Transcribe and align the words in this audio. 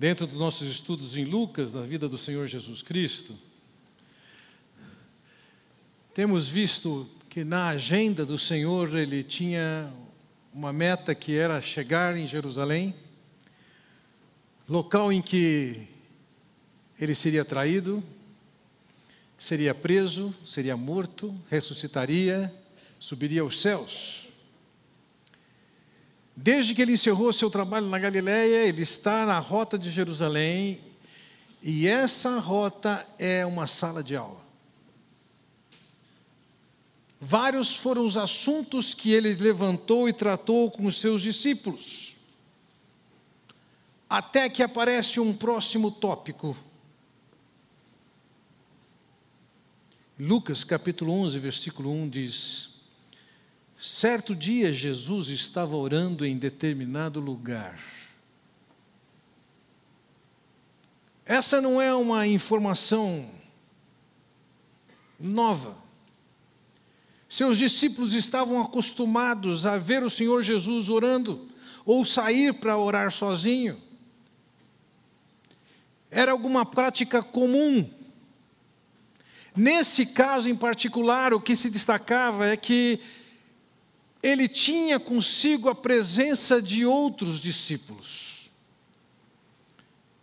dentro 0.00 0.26
dos 0.26 0.38
nossos 0.38 0.66
estudos 0.66 1.14
em 1.18 1.26
Lucas, 1.26 1.72
da 1.72 1.82
vida 1.82 2.08
do 2.08 2.16
Senhor 2.16 2.46
Jesus 2.46 2.80
Cristo, 2.80 3.38
temos 6.14 6.48
visto 6.48 7.06
que 7.28 7.44
na 7.44 7.68
agenda 7.68 8.24
do 8.24 8.38
Senhor 8.38 8.96
ele 8.96 9.22
tinha 9.22 9.92
uma 10.54 10.72
meta 10.72 11.14
que 11.14 11.36
era 11.36 11.60
chegar 11.60 12.16
em 12.16 12.26
Jerusalém, 12.26 12.94
local 14.66 15.12
em 15.12 15.20
que 15.20 15.86
ele 16.98 17.14
seria 17.14 17.44
traído, 17.44 18.02
seria 19.36 19.74
preso, 19.74 20.34
seria 20.46 20.78
morto, 20.78 21.38
ressuscitaria, 21.50 22.50
subiria 22.98 23.42
aos 23.42 23.60
céus. 23.60 24.29
Desde 26.36 26.74
que 26.74 26.82
ele 26.82 26.92
encerrou 26.92 27.32
seu 27.32 27.50
trabalho 27.50 27.86
na 27.86 27.98
Galiléia, 27.98 28.66
ele 28.66 28.82
está 28.82 29.26
na 29.26 29.38
rota 29.38 29.78
de 29.78 29.90
Jerusalém, 29.90 30.80
e 31.62 31.86
essa 31.86 32.38
rota 32.38 33.06
é 33.18 33.44
uma 33.44 33.66
sala 33.66 34.02
de 34.02 34.16
aula. 34.16 34.40
Vários 37.20 37.76
foram 37.76 38.06
os 38.06 38.16
assuntos 38.16 38.94
que 38.94 39.12
ele 39.12 39.34
levantou 39.34 40.08
e 40.08 40.12
tratou 40.12 40.70
com 40.70 40.86
os 40.86 40.98
seus 40.98 41.20
discípulos. 41.20 42.16
Até 44.08 44.48
que 44.48 44.62
aparece 44.62 45.20
um 45.20 45.34
próximo 45.34 45.90
tópico. 45.90 46.56
Lucas 50.18 50.64
capítulo 50.64 51.12
11, 51.12 51.38
versículo 51.38 51.92
1 51.92 52.08
diz: 52.08 52.69
Certo 53.80 54.36
dia 54.36 54.74
Jesus 54.74 55.28
estava 55.28 55.74
orando 55.74 56.26
em 56.26 56.36
determinado 56.36 57.18
lugar. 57.18 57.80
Essa 61.24 61.62
não 61.62 61.80
é 61.80 61.94
uma 61.94 62.26
informação 62.26 63.26
nova. 65.18 65.74
Seus 67.26 67.56
discípulos 67.56 68.12
estavam 68.12 68.60
acostumados 68.60 69.64
a 69.64 69.78
ver 69.78 70.02
o 70.02 70.10
Senhor 70.10 70.42
Jesus 70.42 70.90
orando, 70.90 71.48
ou 71.86 72.04
sair 72.04 72.52
para 72.52 72.76
orar 72.76 73.10
sozinho. 73.10 73.80
Era 76.10 76.32
alguma 76.32 76.66
prática 76.66 77.22
comum. 77.22 77.88
Nesse 79.56 80.04
caso 80.04 80.50
em 80.50 80.54
particular, 80.54 81.32
o 81.32 81.40
que 81.40 81.56
se 81.56 81.70
destacava 81.70 82.46
é 82.46 82.58
que 82.58 83.00
ele 84.22 84.48
tinha 84.48 84.98
consigo 85.00 85.68
a 85.68 85.74
presença 85.74 86.60
de 86.60 86.84
outros 86.84 87.40
discípulos. 87.40 88.50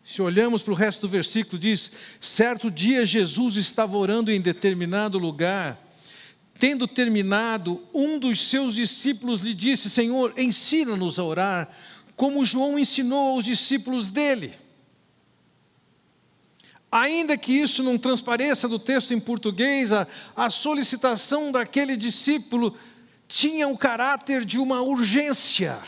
Se 0.03 0.21
olhamos 0.21 0.63
para 0.63 0.71
o 0.71 0.75
resto 0.75 1.01
do 1.01 1.09
versículo, 1.09 1.59
diz: 1.59 1.91
certo 2.21 2.71
dia 2.71 3.05
Jesus 3.05 3.55
estava 3.55 3.97
orando 3.97 4.31
em 4.31 4.39
determinado 4.39 5.17
lugar 5.17 5.87
Tendo 6.59 6.87
terminado, 6.87 7.83
um 7.93 8.17
dos 8.17 8.41
seus 8.41 8.73
discípulos 8.73 9.43
lhe 9.43 9.53
disse: 9.53 9.89
Senhor, 9.89 10.33
ensina-nos 10.37 11.19
a 11.19 11.23
orar, 11.23 11.69
como 12.15 12.45
João 12.45 12.79
ensinou 12.79 13.35
aos 13.35 13.45
discípulos 13.45 14.09
dele. 14.09 14.53
Ainda 16.91 17.37
que 17.37 17.53
isso 17.53 17.83
não 17.83 17.97
transpareça 17.97 18.67
do 18.67 18.79
texto 18.79 19.13
em 19.13 19.19
português, 19.19 19.91
a, 19.91 20.07
a 20.35 20.49
solicitação 20.49 21.51
daquele 21.51 21.95
discípulo 21.95 22.75
tinha 23.27 23.67
o 23.67 23.77
caráter 23.77 24.45
de 24.45 24.57
uma 24.57 24.81
urgência. 24.81 25.81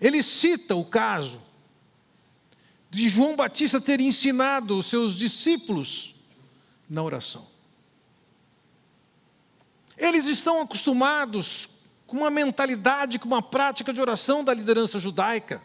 Ele 0.00 0.22
cita 0.22 0.74
o 0.74 0.84
caso 0.84 1.40
de 2.90 3.08
João 3.08 3.36
Batista 3.36 3.80
ter 3.80 4.00
ensinado 4.00 4.78
os 4.78 4.86
seus 4.86 5.16
discípulos 5.16 6.14
na 6.88 7.02
oração. 7.02 7.46
Eles 9.96 10.26
estão 10.26 10.60
acostumados 10.60 11.68
com 12.06 12.18
uma 12.18 12.30
mentalidade, 12.30 13.18
com 13.18 13.26
uma 13.26 13.42
prática 13.42 13.92
de 13.92 14.00
oração 14.00 14.44
da 14.44 14.54
liderança 14.54 14.98
judaica. 14.98 15.62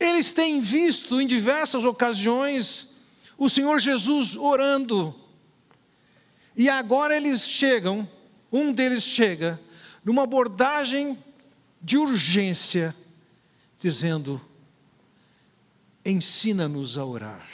Eles 0.00 0.32
têm 0.32 0.60
visto 0.60 1.20
em 1.20 1.26
diversas 1.26 1.84
ocasiões 1.84 2.88
o 3.36 3.48
Senhor 3.48 3.78
Jesus 3.78 4.36
orando. 4.36 5.14
E 6.58 6.68
agora 6.68 7.16
eles 7.16 7.42
chegam, 7.42 8.10
um 8.50 8.72
deles 8.72 9.04
chega, 9.04 9.60
numa 10.04 10.24
abordagem 10.24 11.16
de 11.80 11.96
urgência, 11.96 12.92
dizendo: 13.78 14.44
ensina-nos 16.04 16.98
a 16.98 17.04
orar. 17.04 17.48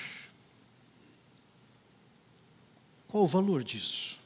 Qual 3.06 3.24
o 3.24 3.28
valor 3.28 3.62
disso? 3.62 4.18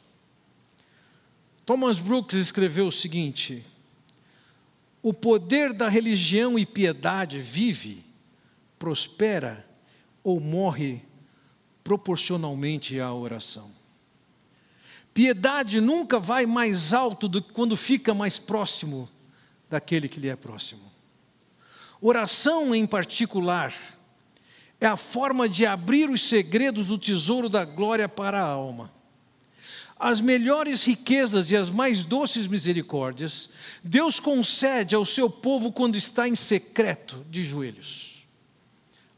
Thomas 1.67 1.99
Brooks 1.99 2.39
escreveu 2.39 2.87
o 2.87 2.93
seguinte: 2.93 3.65
o 5.03 5.13
poder 5.13 5.73
da 5.73 5.89
religião 5.89 6.57
e 6.57 6.65
piedade 6.65 7.41
vive, 7.41 8.05
prospera 8.79 9.69
ou 10.23 10.39
morre 10.39 11.03
proporcionalmente 11.83 13.01
à 13.01 13.13
oração. 13.13 13.78
Piedade 15.19 15.81
nunca 15.81 16.21
vai 16.21 16.47
mais 16.47 16.95
alto 16.95 17.27
do 17.27 17.43
que 17.43 17.53
quando 17.53 17.77
fica 17.77 18.15
mais 18.15 18.39
próximo 18.39 19.11
daquele 19.69 20.09
que 20.09 20.21
lhe 20.21 20.29
é 20.29 20.37
próximo. 20.37 20.93
Oração, 22.01 22.73
em 22.73 22.87
particular, 22.87 23.75
é 24.81 24.87
a 24.87 24.95
forma 24.95 25.49
de 25.49 25.67
abrir 25.67 26.09
os 26.09 26.21
segredos 26.23 26.87
do 26.87 26.97
tesouro 26.97 27.49
da 27.49 27.65
glória 27.65 28.09
para 28.09 28.41
a 28.41 28.47
alma. 28.47 28.93
As 29.99 30.21
melhores 30.21 30.85
riquezas 30.85 31.51
e 31.51 31.57
as 31.57 31.69
mais 31.69 32.05
doces 32.05 32.47
misericórdias, 32.47 33.51
Deus 33.83 34.21
concede 34.21 34.95
ao 34.95 35.05
seu 35.05 35.29
povo 35.29 35.73
quando 35.73 35.97
está 35.97 36.29
em 36.29 36.37
secreto, 36.37 37.27
de 37.29 37.43
joelhos. 37.43 38.25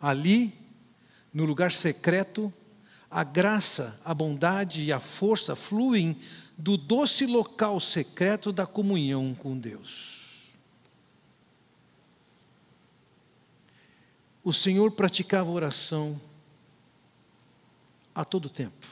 Ali, 0.01 0.55
no 1.31 1.45
lugar 1.45 1.71
secreto, 1.71 2.51
a 3.11 3.25
graça, 3.25 3.99
a 4.05 4.15
bondade 4.15 4.85
e 4.85 4.93
a 4.93 5.01
força 5.01 5.57
fluem 5.57 6.17
do 6.57 6.77
doce 6.77 7.27
local 7.27 7.81
secreto 7.81 8.53
da 8.53 8.67
comunhão 8.67 9.35
com 9.35 9.59
Deus. 9.59 10.21
o 14.43 14.53
Senhor 14.53 14.91
praticava 14.93 15.51
oração 15.51 16.21
a 18.15 18.25
todo 18.25 18.49
tempo. 18.49 18.87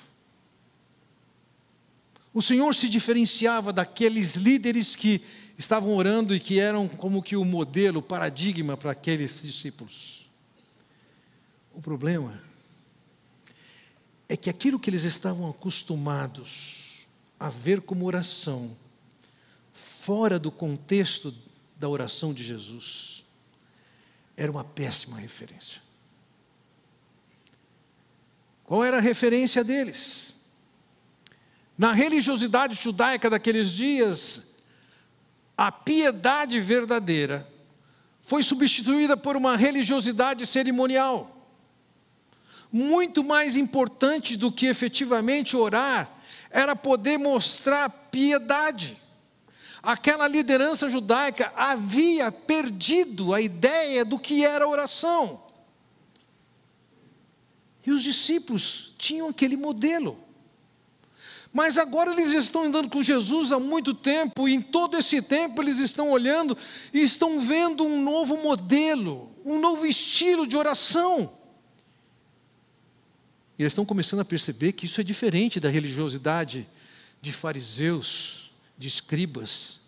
O 2.33 2.43
Senhor 2.43 2.75
se 2.75 2.89
diferenciava 2.89 3.73
daqueles 3.73 4.37
líderes 4.37 4.95
que 4.95 5.23
estavam 5.56 5.95
orando 5.95 6.35
e 6.35 6.41
que 6.41 6.61
eram 6.61 6.87
como 6.87 7.23
que 7.23 7.37
o 7.37 7.45
modelo, 7.45 7.99
o 7.99 8.03
paradigma 8.03 8.77
para 8.77 8.93
aqueles 8.93 9.43
discípulos. 9.43 10.29
O 11.73 11.81
problema 11.81 12.41
que 14.37 14.50
aquilo 14.50 14.78
que 14.78 14.91
eles 14.91 15.05
estavam 15.05 15.49
acostumados 15.49 17.06
a 17.41 17.49
ver 17.49 17.81
como 17.81 18.05
oração, 18.05 18.77
fora 19.72 20.39
do 20.39 20.50
contexto 20.50 21.34
da 21.77 21.89
oração 21.89 22.34
de 22.34 22.43
Jesus, 22.43 23.25
era 24.37 24.50
uma 24.50 24.65
péssima 24.65 25.19
referência. 25.19 25.81
Qual 28.65 28.84
era 28.84 28.99
a 28.99 29.00
referência 29.00 29.65
deles? 29.65 30.34
Na 31.77 31.93
religiosidade 31.93 32.75
judaica 32.75 33.31
daqueles 33.31 33.71
dias, 33.71 34.49
a 35.56 35.72
piedade 35.72 36.61
verdadeira 36.61 37.49
foi 38.20 38.43
substituída 38.43 39.17
por 39.17 39.37
uma 39.37 39.56
religiosidade 39.56 40.47
cerimonial. 40.47 41.38
Muito 42.70 43.25
mais 43.25 43.56
importante 43.56 44.37
do 44.37 44.53
que 44.53 44.67
efetivamente 44.67 45.56
orar, 45.56 46.11
era 46.50 46.76
poder 46.76 47.19
mostrar 47.19 47.88
piedade 47.88 48.97
aquela 49.82 50.26
liderança 50.29 50.88
judaica 50.88 51.53
havia 51.56 52.31
perdido 52.31 53.32
a 53.32 53.41
ideia 53.41 54.05
do 54.05 54.19
que 54.19 54.44
era 54.44 54.69
oração. 54.69 55.43
E 57.87 57.91
os 57.91 58.03
discípulos 58.03 58.94
tinham 58.99 59.29
aquele 59.29 59.56
modelo. 59.56 60.19
Mas 61.50 61.79
agora 61.79 62.12
eles 62.12 62.32
estão 62.32 62.64
andando 62.64 62.91
com 62.91 63.03
Jesus 63.03 63.50
há 63.50 63.59
muito 63.59 63.94
tempo, 63.94 64.47
e 64.47 64.55
em 64.55 64.61
todo 64.61 64.99
esse 64.99 65.23
tempo 65.23 65.62
eles 65.62 65.79
estão 65.79 66.11
olhando 66.11 66.56
e 66.93 67.00
estão 67.00 67.41
vendo 67.41 67.82
um 67.85 68.03
novo 68.03 68.37
modelo, 68.37 69.32
um 69.43 69.59
novo 69.59 69.87
estilo 69.87 70.47
de 70.47 70.56
oração. 70.56 71.38
E 73.58 73.62
eles 73.62 73.72
estão 73.72 73.84
começando 73.84 74.20
a 74.20 74.25
perceber 74.25 74.72
que 74.72 74.87
isso 74.87 75.00
é 75.00 75.05
diferente 75.05 75.58
da 75.58 75.69
religiosidade 75.69 76.69
de 77.20 77.32
fariseus, 77.32 78.52
de 78.78 78.87
escribas, 78.87 79.81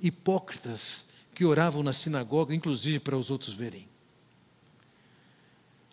hipócritas, 0.00 1.04
que 1.34 1.44
oravam 1.44 1.82
na 1.82 1.92
sinagoga, 1.92 2.54
inclusive 2.54 2.98
para 2.98 3.16
os 3.16 3.30
outros 3.30 3.54
verem. 3.54 3.86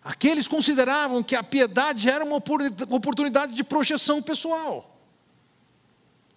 Aqueles 0.02 0.48
consideravam 0.48 1.22
que 1.22 1.36
a 1.36 1.44
piedade 1.44 2.10
era 2.10 2.24
uma 2.24 2.38
oportunidade 2.38 3.54
de 3.54 3.64
projeção 3.64 4.22
pessoal. 4.22 4.98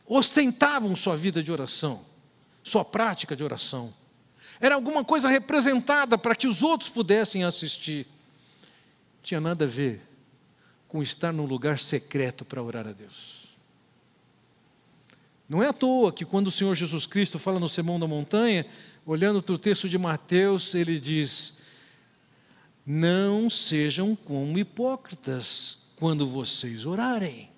Ostentavam 0.04 0.96
sua 0.96 1.16
vida 1.16 1.40
de 1.40 1.52
oração, 1.52 2.04
sua 2.64 2.84
prática 2.84 3.36
de 3.36 3.44
oração. 3.44 3.94
Era 4.60 4.74
alguma 4.74 5.04
coisa 5.04 5.28
representada 5.28 6.18
para 6.18 6.34
que 6.34 6.48
os 6.48 6.64
outros 6.64 6.90
pudessem 6.90 7.44
assistir. 7.44 8.08
Tinha 9.22 9.40
nada 9.40 9.66
a 9.66 9.68
ver 9.68 10.09
com 10.90 11.02
estar 11.02 11.32
num 11.32 11.46
lugar 11.46 11.78
secreto 11.78 12.44
para 12.44 12.62
orar 12.62 12.86
a 12.86 12.92
Deus. 12.92 13.56
Não 15.48 15.62
é 15.62 15.68
à 15.68 15.72
toa 15.72 16.12
que 16.12 16.24
quando 16.24 16.48
o 16.48 16.50
Senhor 16.50 16.74
Jesus 16.74 17.06
Cristo 17.06 17.38
fala 17.38 17.58
no 17.58 17.68
Sermão 17.68 17.98
da 17.98 18.06
Montanha, 18.06 18.66
olhando 19.06 19.42
para 19.42 19.54
o 19.54 19.58
texto 19.58 19.88
de 19.88 19.96
Mateus, 19.96 20.74
ele 20.74 21.00
diz: 21.00 21.54
Não 22.84 23.48
sejam 23.48 24.14
como 24.14 24.58
hipócritas 24.58 25.78
quando 25.96 26.26
vocês 26.26 26.84
orarem 26.86 27.50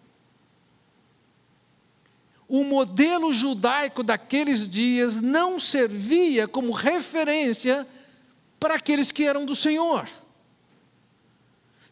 o 2.52 2.64
modelo 2.64 3.32
judaico 3.32 4.02
daqueles 4.02 4.68
dias 4.68 5.22
não 5.22 5.58
servia 5.58 6.46
como 6.46 6.70
referência 6.70 7.88
para 8.60 8.74
aqueles 8.74 9.10
que 9.10 9.24
eram 9.24 9.46
do 9.46 9.56
Senhor. 9.56 10.06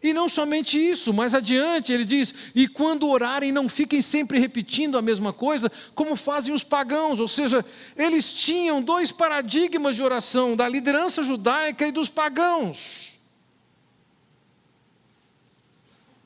E 0.03 0.15
não 0.15 0.31
somente 0.31 0.79
isso, 0.79 1.13
mais 1.13 1.35
adiante 1.35 1.93
ele 1.93 2.07
diz: 2.07 2.35
e 2.55 2.67
quando 2.67 3.09
orarem, 3.09 3.53
não 3.53 3.69
fiquem 3.69 4.01
sempre 4.01 4.39
repetindo 4.39 4.97
a 4.97 5.03
mesma 5.03 5.33
coisa, 5.33 5.71
como 5.95 6.17
fazem 6.17 6.55
os 6.55 6.65
pagãos, 6.65 7.21
ou 7.21 7.29
seja, 7.29 7.65
eles 7.97 8.33
tinham 8.33 8.83
dois 8.83 9.13
paradigmas 9.13 9.97
de 9.97 10.03
oração, 10.03 10.57
da 10.57 10.67
liderança 10.67 11.23
judaica 11.23 11.87
e 11.87 11.93
dos 11.93 12.09
pagãos. 12.09 13.13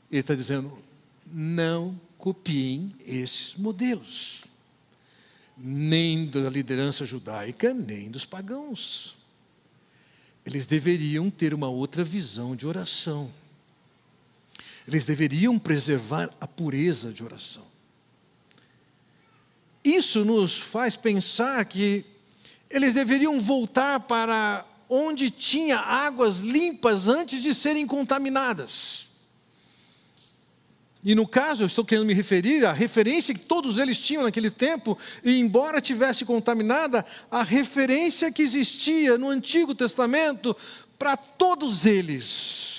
Ele 0.08 0.20
está 0.20 0.36
dizendo: 0.36 0.78
não 1.26 2.00
copiem 2.16 2.94
esses 3.04 3.56
modelos, 3.56 4.44
nem 5.58 6.26
da 6.26 6.48
liderança 6.48 7.04
judaica, 7.04 7.74
nem 7.74 8.08
dos 8.08 8.24
pagãos. 8.24 9.16
Eles 10.46 10.64
deveriam 10.64 11.28
ter 11.28 11.52
uma 11.52 11.68
outra 11.68 12.04
visão 12.04 12.54
de 12.54 12.68
oração. 12.68 13.32
Eles 14.86 15.04
deveriam 15.04 15.58
preservar 15.58 16.30
a 16.40 16.46
pureza 16.46 17.12
de 17.12 17.24
oração. 17.24 17.64
Isso 19.82 20.24
nos 20.24 20.58
faz 20.58 20.96
pensar 20.96 21.64
que 21.64 22.04
eles 22.70 22.94
deveriam 22.94 23.40
voltar 23.40 24.00
para 24.00 24.66
onde 24.88 25.30
tinha 25.30 25.78
águas 25.78 26.40
limpas 26.40 27.08
antes 27.08 27.42
de 27.42 27.54
serem 27.54 27.86
contaminadas. 27.86 29.04
E 31.04 31.14
no 31.14 31.28
caso, 31.28 31.62
eu 31.62 31.66
estou 31.66 31.84
querendo 31.84 32.06
me 32.06 32.14
referir 32.14 32.64
à 32.64 32.72
referência 32.72 33.34
que 33.34 33.40
todos 33.40 33.76
eles 33.76 33.98
tinham 33.98 34.22
naquele 34.22 34.50
tempo, 34.50 34.96
e 35.22 35.38
embora 35.38 35.80
tivesse 35.80 36.24
contaminada, 36.24 37.04
a 37.30 37.42
referência 37.42 38.32
que 38.32 38.40
existia 38.40 39.18
no 39.18 39.28
Antigo 39.28 39.74
Testamento 39.74 40.56
para 40.98 41.14
todos 41.14 41.84
eles. 41.84 42.73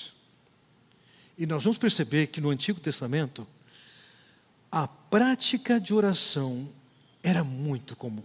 E 1.37 1.45
nós 1.45 1.63
vamos 1.63 1.77
perceber 1.77 2.27
que 2.27 2.39
no 2.39 2.49
Antigo 2.49 2.79
Testamento, 2.79 3.45
a 4.71 4.87
prática 4.87 5.79
de 5.79 5.93
oração 5.93 6.69
era 7.21 7.43
muito 7.43 7.95
comum. 7.95 8.23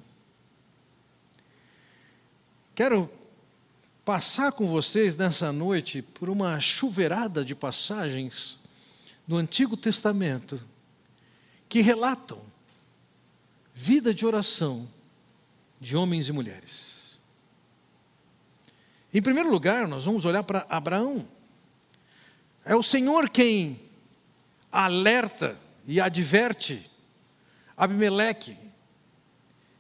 Quero 2.75 3.11
passar 4.05 4.53
com 4.53 4.67
vocês 4.67 5.17
nessa 5.17 5.53
noite 5.53 6.03
por 6.03 6.31
uma 6.31 6.59
chuveirada 6.61 7.45
de 7.45 7.55
passagens 7.55 8.59
no 9.27 9.37
Antigo 9.37 9.77
Testamento 9.77 10.61
que 11.69 11.81
relatam 11.81 12.41
vida 13.73 14.13
de 14.13 14.27
oração 14.27 14.89
de 15.81 15.97
homens 15.97 16.29
e 16.29 16.33
mulheres. 16.33 17.19
Em 19.13 19.23
primeiro 19.23 19.51
lugar, 19.51 19.89
nós 19.89 20.05
vamos 20.05 20.25
olhar 20.25 20.43
para 20.43 20.67
Abraão. 20.69 21.27
É 22.71 22.77
o 22.77 22.85
Senhor 22.85 23.29
quem 23.29 23.81
alerta 24.71 25.59
e 25.89 26.01
adverte 26.01 26.89
Abimeleque 27.77 28.57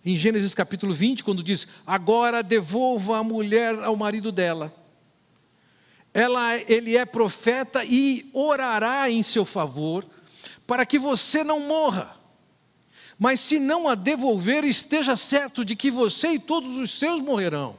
em 0.04 0.16
Gênesis 0.16 0.52
capítulo 0.54 0.92
20, 0.92 1.22
quando 1.22 1.40
diz: 1.40 1.68
Agora 1.86 2.42
devolva 2.42 3.18
a 3.18 3.22
mulher 3.22 3.78
ao 3.84 3.94
marido 3.94 4.32
dela 4.32 4.74
ela, 6.12 6.56
ele 6.68 6.96
é 6.96 7.04
profeta 7.04 7.84
e 7.84 8.28
orará 8.32 9.08
em 9.08 9.22
seu 9.22 9.44
favor, 9.44 10.04
para 10.66 10.84
que 10.84 10.98
você 10.98 11.44
não 11.44 11.60
morra. 11.60 12.16
Mas 13.16 13.38
se 13.38 13.60
não 13.60 13.86
a 13.86 13.94
devolver, 13.94 14.64
esteja 14.64 15.14
certo 15.14 15.64
de 15.64 15.76
que 15.76 15.92
você 15.92 16.30
e 16.32 16.38
todos 16.40 16.70
os 16.76 16.98
seus 16.98 17.20
morrerão. 17.20 17.78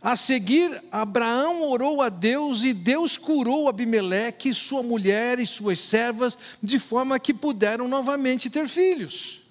A 0.00 0.14
seguir, 0.14 0.82
Abraão 0.92 1.62
orou 1.62 2.00
a 2.00 2.08
Deus 2.08 2.62
e 2.62 2.72
Deus 2.72 3.16
curou 3.16 3.68
Abimeleque, 3.68 4.54
sua 4.54 4.82
mulher 4.82 5.40
e 5.40 5.46
suas 5.46 5.80
servas, 5.80 6.38
de 6.62 6.78
forma 6.78 7.18
que 7.18 7.34
puderam 7.34 7.88
novamente 7.88 8.48
ter 8.48 8.68
filhos. 8.68 9.42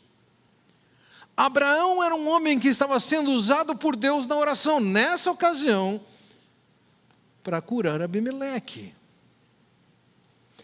Abraão 1.35 2.01
era 2.03 2.15
um 2.15 2.27
homem 2.29 2.57
que 2.57 2.69
estava 2.69 2.99
sendo 2.99 3.31
usado 3.31 3.75
por 3.75 3.95
Deus 3.95 4.25
na 4.25 4.38
oração. 4.38 4.79
Nessa 4.79 5.29
ocasião, 5.29 6.01
para 7.43 7.61
curar 7.61 8.01
Abimeleque. 8.01 8.93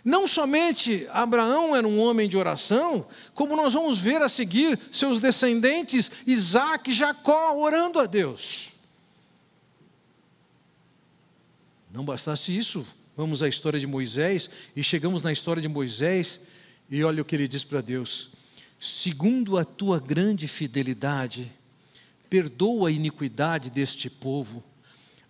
Não 0.04 0.28
somente 0.28 1.08
Abraão 1.12 1.76
era 1.76 1.88
um 1.88 2.00
homem 2.00 2.28
de 2.28 2.38
oração, 2.38 3.06
como 3.34 3.56
nós 3.56 3.74
vamos 3.74 4.00
ver 4.00 4.22
a 4.22 4.28
seguir 4.28 4.80
seus 4.92 5.20
descendentes, 5.20 6.12
Isaac 6.26 6.90
e 6.90 6.94
Jacó, 6.94 7.56
orando 7.56 8.00
a 8.00 8.06
Deus. 8.06 8.73
Não 11.94 12.04
bastasse 12.04 12.56
isso, 12.56 12.86
vamos 13.16 13.42
à 13.42 13.48
história 13.48 13.80
de 13.80 13.88
Moisés, 13.88 14.50
e 14.76 14.84
chegamos 14.84 15.24
na 15.24 15.32
história 15.32 15.62
de 15.62 15.70
Moisés, 15.70 16.42
e 16.90 17.02
olha 17.04 17.22
o 17.22 17.26
que 17.26 17.36
ele 17.36 17.48
diz 17.48 17.64
para 17.64 17.80
Deus: 17.80 18.32
segundo 18.78 19.58
a 19.58 19.64
tua 19.64 20.00
grande 20.00 20.48
fidelidade, 20.48 21.50
perdoa 22.30 22.90
a 22.90 22.92
iniquidade 22.92 23.70
deste 23.70 24.10
povo 24.10 24.62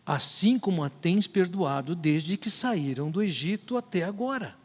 assim 0.05 0.59
como 0.59 0.83
a 0.83 0.89
tens 0.89 1.27
perdoado 1.27 1.95
desde 1.95 2.37
que 2.37 2.49
saíram 2.49 3.09
do 3.09 3.21
Egito 3.21 3.77
até 3.77 4.03
agora. 4.03 4.55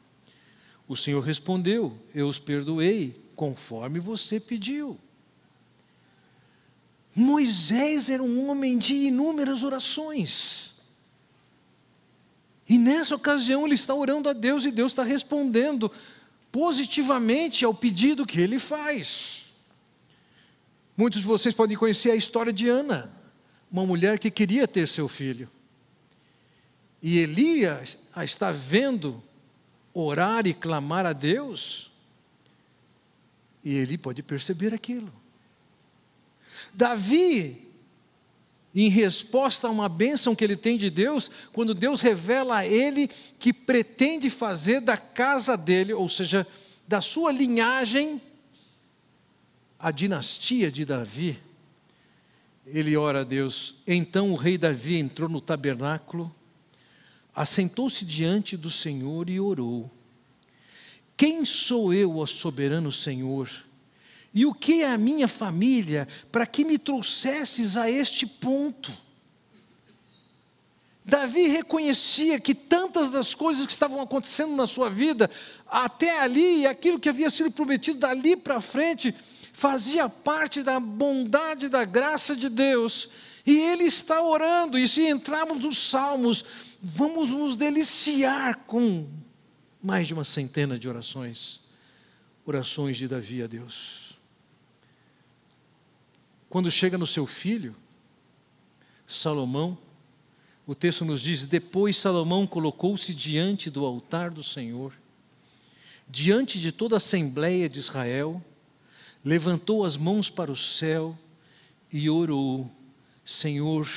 O 0.86 0.96
Senhor 0.96 1.20
respondeu: 1.20 1.96
Eu 2.14 2.28
os 2.28 2.38
perdoei, 2.38 3.20
conforme 3.36 4.00
você 4.00 4.40
pediu. 4.40 4.98
Moisés 7.14 8.08
era 8.08 8.22
um 8.22 8.48
homem 8.48 8.78
de 8.78 8.94
inúmeras 8.94 9.62
orações. 9.62 10.67
E 12.68 12.76
nessa 12.76 13.14
ocasião 13.14 13.64
ele 13.64 13.74
está 13.74 13.94
orando 13.94 14.28
a 14.28 14.32
Deus 14.32 14.64
e 14.64 14.70
Deus 14.70 14.92
está 14.92 15.02
respondendo 15.02 15.90
positivamente 16.52 17.64
ao 17.64 17.72
pedido 17.72 18.26
que 18.26 18.40
ele 18.40 18.58
faz. 18.58 19.52
Muitos 20.96 21.20
de 21.20 21.26
vocês 21.26 21.54
podem 21.54 21.76
conhecer 21.76 22.10
a 22.10 22.16
história 22.16 22.52
de 22.52 22.68
Ana 22.68 23.10
uma 23.70 23.84
mulher 23.84 24.18
que 24.18 24.30
queria 24.30 24.66
ter 24.66 24.88
seu 24.88 25.06
filho. 25.08 25.48
E 27.02 27.18
Elias 27.18 27.98
a 28.14 28.24
está 28.24 28.50
vendo 28.50 29.22
orar 29.94 30.46
e 30.46 30.54
clamar 30.54 31.06
a 31.06 31.12
Deus, 31.12 31.90
e 33.62 33.74
ele 33.74 33.98
pode 33.98 34.22
perceber 34.22 34.74
aquilo. 34.74 35.12
Davi, 36.72 37.67
em 38.84 38.88
resposta 38.88 39.66
a 39.66 39.70
uma 39.70 39.88
bênção 39.88 40.36
que 40.36 40.44
ele 40.44 40.56
tem 40.56 40.78
de 40.78 40.88
Deus, 40.88 41.28
quando 41.52 41.74
Deus 41.74 42.00
revela 42.00 42.58
a 42.58 42.66
ele 42.66 43.08
que 43.38 43.52
pretende 43.52 44.30
fazer 44.30 44.80
da 44.80 44.96
casa 44.96 45.56
dele, 45.56 45.92
ou 45.92 46.08
seja, 46.08 46.46
da 46.86 47.00
sua 47.00 47.32
linhagem, 47.32 48.22
a 49.78 49.90
dinastia 49.90 50.70
de 50.70 50.84
Davi, 50.84 51.40
ele 52.66 52.96
ora 52.96 53.22
a 53.22 53.24
Deus. 53.24 53.74
Então 53.86 54.30
o 54.30 54.36
rei 54.36 54.56
Davi 54.56 54.96
entrou 54.96 55.28
no 55.28 55.40
tabernáculo, 55.40 56.32
assentou-se 57.34 58.04
diante 58.04 58.56
do 58.56 58.70
Senhor 58.70 59.28
e 59.28 59.40
orou: 59.40 59.90
Quem 61.16 61.44
sou 61.44 61.92
eu, 61.92 62.18
ó 62.18 62.26
soberano 62.26 62.92
Senhor? 62.92 63.50
E 64.38 64.46
o 64.46 64.54
que 64.54 64.82
é 64.82 64.92
a 64.92 64.96
minha 64.96 65.26
família 65.26 66.06
para 66.30 66.46
que 66.46 66.64
me 66.64 66.78
trouxesses 66.78 67.76
a 67.76 67.90
este 67.90 68.24
ponto? 68.24 68.96
Davi 71.04 71.48
reconhecia 71.48 72.38
que 72.38 72.54
tantas 72.54 73.10
das 73.10 73.34
coisas 73.34 73.66
que 73.66 73.72
estavam 73.72 74.00
acontecendo 74.00 74.54
na 74.54 74.68
sua 74.68 74.88
vida, 74.88 75.28
até 75.66 76.20
ali, 76.20 76.60
e 76.60 76.66
aquilo 76.68 77.00
que 77.00 77.08
havia 77.08 77.28
sido 77.30 77.50
prometido 77.50 77.98
dali 77.98 78.36
para 78.36 78.60
frente, 78.60 79.12
fazia 79.52 80.08
parte 80.08 80.62
da 80.62 80.78
bondade, 80.78 81.68
da 81.68 81.84
graça 81.84 82.36
de 82.36 82.48
Deus, 82.48 83.10
e 83.44 83.58
ele 83.58 83.86
está 83.86 84.22
orando, 84.22 84.78
e 84.78 84.86
se 84.86 85.04
entrarmos 85.04 85.64
nos 85.64 85.90
Salmos, 85.90 86.44
vamos 86.80 87.30
nos 87.30 87.56
deliciar 87.56 88.54
com 88.68 89.04
mais 89.82 90.06
de 90.06 90.14
uma 90.14 90.24
centena 90.24 90.78
de 90.78 90.88
orações, 90.88 91.58
orações 92.46 92.96
de 92.96 93.08
Davi 93.08 93.42
a 93.42 93.48
Deus. 93.48 94.07
Quando 96.48 96.70
chega 96.70 96.96
no 96.96 97.06
seu 97.06 97.26
filho, 97.26 97.76
Salomão, 99.06 99.76
o 100.66 100.74
texto 100.74 101.04
nos 101.04 101.20
diz: 101.20 101.46
Depois 101.46 101.96
Salomão 101.96 102.46
colocou-se 102.46 103.14
diante 103.14 103.70
do 103.70 103.84
altar 103.84 104.30
do 104.30 104.42
Senhor, 104.42 104.92
diante 106.08 106.58
de 106.58 106.72
toda 106.72 106.96
a 106.96 106.98
assembleia 106.98 107.68
de 107.68 107.78
Israel, 107.78 108.42
levantou 109.24 109.84
as 109.84 109.96
mãos 109.96 110.30
para 110.30 110.50
o 110.50 110.56
céu 110.56 111.18
e 111.92 112.08
orou: 112.08 112.70
Senhor, 113.24 113.88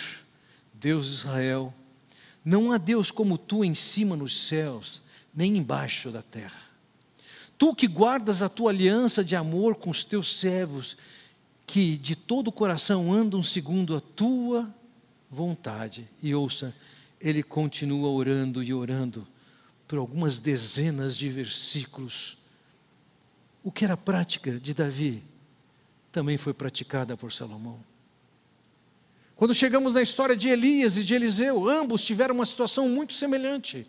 Deus 0.73 1.07
de 1.07 1.13
Israel, 1.13 1.73
não 2.43 2.71
há 2.71 2.77
Deus 2.77 3.11
como 3.11 3.37
tu 3.37 3.63
em 3.63 3.75
cima 3.75 4.15
nos 4.15 4.47
céus, 4.47 5.03
nem 5.33 5.57
embaixo 5.57 6.09
da 6.09 6.21
terra. 6.21 6.61
Tu 7.57 7.75
que 7.75 7.87
guardas 7.87 8.41
a 8.41 8.49
tua 8.49 8.71
aliança 8.71 9.23
de 9.23 9.35
amor 9.35 9.75
com 9.75 9.89
os 9.89 10.03
teus 10.03 10.39
servos, 10.39 10.97
que 11.71 11.95
de 11.95 12.17
todo 12.17 12.49
o 12.49 12.51
coração 12.51 13.13
andam 13.13 13.41
segundo 13.41 13.95
a 13.95 14.01
tua 14.01 14.69
vontade. 15.29 16.05
E 16.21 16.35
ouça, 16.35 16.75
ele 17.17 17.41
continua 17.41 18.09
orando 18.09 18.61
e 18.61 18.73
orando 18.73 19.25
por 19.87 19.97
algumas 19.97 20.37
dezenas 20.37 21.15
de 21.15 21.29
versículos. 21.29 22.37
O 23.63 23.71
que 23.71 23.85
era 23.85 23.95
prática 23.95 24.59
de 24.59 24.73
Davi 24.73 25.23
também 26.11 26.37
foi 26.37 26.53
praticada 26.53 27.15
por 27.15 27.31
Salomão. 27.31 27.79
Quando 29.37 29.53
chegamos 29.53 29.93
na 29.93 30.01
história 30.01 30.35
de 30.35 30.49
Elias 30.49 30.97
e 30.97 31.05
de 31.05 31.15
Eliseu, 31.15 31.69
ambos 31.69 32.03
tiveram 32.03 32.35
uma 32.35 32.45
situação 32.45 32.89
muito 32.89 33.13
semelhante. 33.13 33.87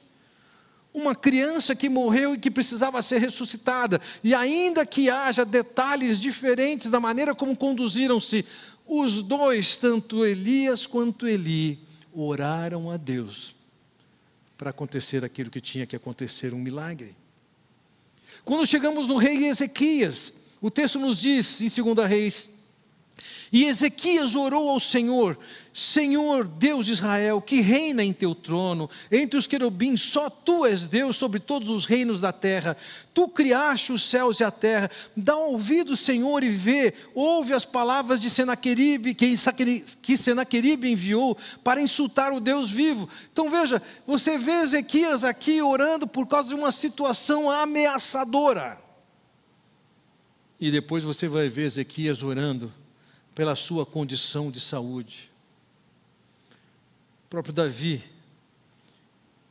Uma 0.92 1.14
criança 1.14 1.74
que 1.74 1.88
morreu 1.88 2.34
e 2.34 2.38
que 2.38 2.50
precisava 2.50 3.00
ser 3.02 3.18
ressuscitada, 3.18 4.00
e 4.22 4.34
ainda 4.34 4.84
que 4.84 5.08
haja 5.08 5.44
detalhes 5.44 6.20
diferentes 6.20 6.90
da 6.90 7.00
maneira 7.00 7.34
como 7.34 7.56
conduziram-se, 7.56 8.44
os 8.86 9.22
dois, 9.22 9.76
tanto 9.76 10.24
Elias 10.26 10.86
quanto 10.86 11.26
Eli, 11.26 11.78
oraram 12.12 12.90
a 12.90 12.96
Deus 12.96 13.54
para 14.58 14.70
acontecer 14.70 15.24
aquilo 15.24 15.50
que 15.50 15.60
tinha 15.60 15.86
que 15.86 15.96
acontecer, 15.96 16.52
um 16.52 16.58
milagre. 16.58 17.16
Quando 18.44 18.66
chegamos 18.66 19.08
no 19.08 19.16
rei 19.16 19.46
Ezequias, 19.46 20.32
o 20.60 20.70
texto 20.70 20.98
nos 20.98 21.18
diz, 21.18 21.60
em 21.60 21.68
2 21.68 22.08
Reis 22.08 22.61
e 23.52 23.66
Ezequias 23.66 24.34
orou 24.34 24.70
ao 24.70 24.80
Senhor: 24.80 25.38
Senhor, 25.74 26.48
Deus 26.48 26.86
de 26.86 26.92
Israel, 26.92 27.40
que 27.40 27.60
reina 27.60 28.02
em 28.02 28.12
teu 28.12 28.34
trono, 28.34 28.88
entre 29.10 29.38
os 29.38 29.46
querubins, 29.46 30.00
só 30.00 30.30
tu 30.30 30.64
és 30.64 30.88
Deus 30.88 31.16
sobre 31.16 31.38
todos 31.38 31.68
os 31.68 31.84
reinos 31.84 32.20
da 32.20 32.32
terra. 32.32 32.76
Tu 33.12 33.28
criaste 33.28 33.92
os 33.92 34.08
céus 34.08 34.40
e 34.40 34.44
a 34.44 34.50
terra. 34.50 34.90
Dá 35.14 35.36
ouvido, 35.36 35.96
Senhor, 35.96 36.42
e 36.42 36.48
vê. 36.48 36.94
Ouve 37.14 37.52
as 37.52 37.66
palavras 37.66 38.20
de 38.20 38.30
Senaqueribe, 38.30 39.14
que 39.14 40.16
Senaqueribe 40.16 40.90
enviou 40.90 41.36
para 41.62 41.82
insultar 41.82 42.32
o 42.32 42.40
Deus 42.40 42.70
vivo. 42.70 43.08
Então 43.30 43.50
veja, 43.50 43.82
você 44.06 44.38
vê 44.38 44.62
Ezequias 44.62 45.24
aqui 45.24 45.60
orando 45.60 46.06
por 46.06 46.26
causa 46.26 46.48
de 46.48 46.54
uma 46.54 46.72
situação 46.72 47.50
ameaçadora. 47.50 48.80
E 50.58 50.70
depois 50.70 51.04
você 51.04 51.28
vai 51.28 51.48
ver 51.48 51.66
Ezequias 51.66 52.22
orando 52.22 52.72
pela 53.34 53.56
sua 53.56 53.84
condição 53.84 54.50
de 54.50 54.60
saúde. 54.60 55.30
O 57.26 57.28
próprio 57.30 57.52
Davi, 57.52 58.02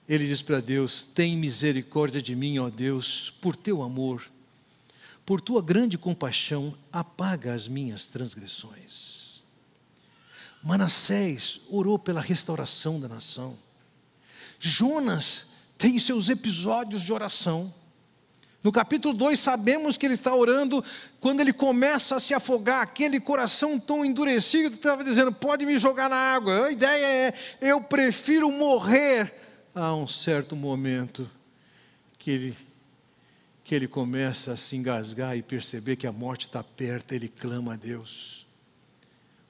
ele 0.07 0.27
diz 0.27 0.41
para 0.41 0.59
Deus: 0.59 1.07
Tem 1.15 1.35
misericórdia 1.35 2.21
de 2.21 2.35
mim, 2.35 2.59
ó 2.59 2.69
Deus, 2.69 3.33
por 3.41 3.55
teu 3.55 3.81
amor, 3.81 4.29
por 5.25 5.41
tua 5.41 5.61
grande 5.61 5.97
compaixão, 5.97 6.77
apaga 6.91 7.53
as 7.53 7.67
minhas 7.67 8.07
transgressões. 8.07 9.41
Manassés 10.63 11.61
orou 11.69 11.97
pela 11.97 12.21
restauração 12.21 12.99
da 12.99 13.07
nação. 13.07 13.57
Jonas 14.59 15.47
tem 15.75 15.97
seus 15.97 16.29
episódios 16.29 17.01
de 17.01 17.11
oração. 17.11 17.73
No 18.63 18.71
capítulo 18.71 19.13
2, 19.15 19.39
sabemos 19.39 19.97
que 19.97 20.05
ele 20.05 20.13
está 20.13 20.35
orando 20.35 20.83
quando 21.19 21.39
ele 21.39 21.51
começa 21.51 22.17
a 22.17 22.19
se 22.19 22.33
afogar, 22.33 22.83
aquele 22.83 23.19
coração 23.19 23.79
tão 23.79 24.05
endurecido, 24.05 24.75
estava 24.75 25.03
dizendo: 25.03 25.31
pode 25.31 25.65
me 25.65 25.79
jogar 25.79 26.09
na 26.09 26.15
água. 26.15 26.67
A 26.67 26.71
ideia 26.71 27.05
é: 27.05 27.33
eu 27.59 27.81
prefiro 27.81 28.51
morrer. 28.51 29.33
Há 29.73 29.95
um 29.95 30.07
certo 30.07 30.55
momento 30.55 31.27
que 32.19 32.29
ele, 32.29 32.57
que 33.63 33.73
ele 33.73 33.87
começa 33.87 34.51
a 34.51 34.57
se 34.57 34.75
engasgar 34.75 35.35
e 35.35 35.41
perceber 35.41 35.95
que 35.95 36.05
a 36.05 36.11
morte 36.11 36.41
está 36.41 36.63
perto, 36.63 37.13
ele 37.13 37.29
clama 37.29 37.73
a 37.73 37.77
Deus. 37.77 38.45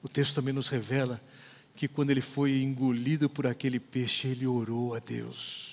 O 0.01 0.07
texto 0.07 0.35
também 0.35 0.53
nos 0.53 0.69
revela 0.69 1.19
que 1.75 1.87
quando 1.87 2.11
ele 2.11 2.21
foi 2.21 2.61
engolido 2.61 3.29
por 3.29 3.45
aquele 3.45 3.79
peixe, 3.79 4.29
ele 4.29 4.47
orou 4.47 4.95
a 4.95 4.99
Deus. 4.99 5.70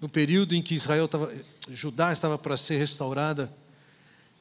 No 0.00 0.08
período 0.08 0.54
em 0.54 0.62
que 0.62 0.74
Israel 0.74 1.04
estava, 1.04 1.32
Judá 1.68 2.12
estava 2.12 2.38
para 2.38 2.56
ser 2.56 2.78
restaurada, 2.78 3.52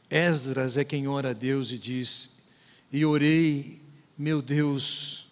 Esdras 0.09 0.77
é 0.77 0.83
quem 0.83 1.07
ora 1.07 1.29
a 1.29 1.33
Deus 1.33 1.71
e 1.71 1.77
diz: 1.77 2.31
E 2.91 3.05
orei, 3.05 3.81
meu 4.17 4.41
Deus, 4.41 5.27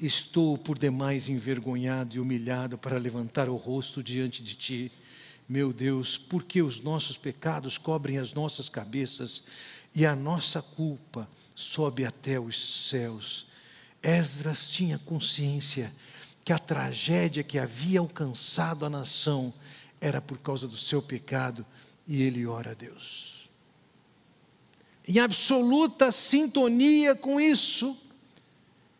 estou 0.00 0.58
por 0.58 0.78
demais 0.78 1.28
envergonhado 1.28 2.16
e 2.16 2.20
humilhado 2.20 2.76
para 2.76 2.98
levantar 2.98 3.48
o 3.48 3.56
rosto 3.56 4.02
diante 4.02 4.42
de 4.42 4.56
ti. 4.56 4.92
Meu 5.48 5.72
Deus, 5.72 6.16
porque 6.16 6.62
os 6.62 6.82
nossos 6.82 7.16
pecados 7.16 7.76
cobrem 7.76 8.18
as 8.18 8.32
nossas 8.32 8.68
cabeças 8.68 9.44
e 9.94 10.06
a 10.06 10.16
nossa 10.16 10.62
culpa 10.62 11.28
sobe 11.54 12.04
até 12.04 12.40
os 12.40 12.88
céus. 12.88 13.46
Esdras 14.02 14.70
tinha 14.70 14.98
consciência 14.98 15.92
que 16.44 16.52
a 16.52 16.58
tragédia 16.58 17.42
que 17.42 17.58
havia 17.58 18.00
alcançado 18.00 18.84
a 18.84 18.90
nação 18.90 19.52
era 20.00 20.20
por 20.20 20.38
causa 20.38 20.66
do 20.66 20.76
seu 20.76 21.00
pecado 21.00 21.64
e 22.06 22.22
ele 22.22 22.46
ora 22.46 22.72
a 22.72 22.74
Deus. 22.74 23.48
Em 25.06 25.18
absoluta 25.18 26.10
sintonia 26.12 27.14
com 27.14 27.40
isso, 27.40 27.96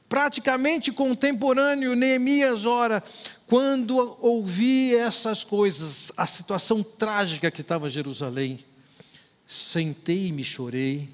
praticamente 0.08 0.92
contemporâneo, 0.92 1.94
Neemias 1.94 2.66
ora, 2.66 3.02
quando 3.46 4.16
ouvi 4.20 4.94
essas 4.94 5.42
coisas, 5.42 6.12
a 6.16 6.26
situação 6.26 6.82
trágica 6.82 7.50
que 7.50 7.60
estava 7.60 7.90
Jerusalém, 7.90 8.58
sentei-me 9.46 10.44
chorei, 10.44 11.08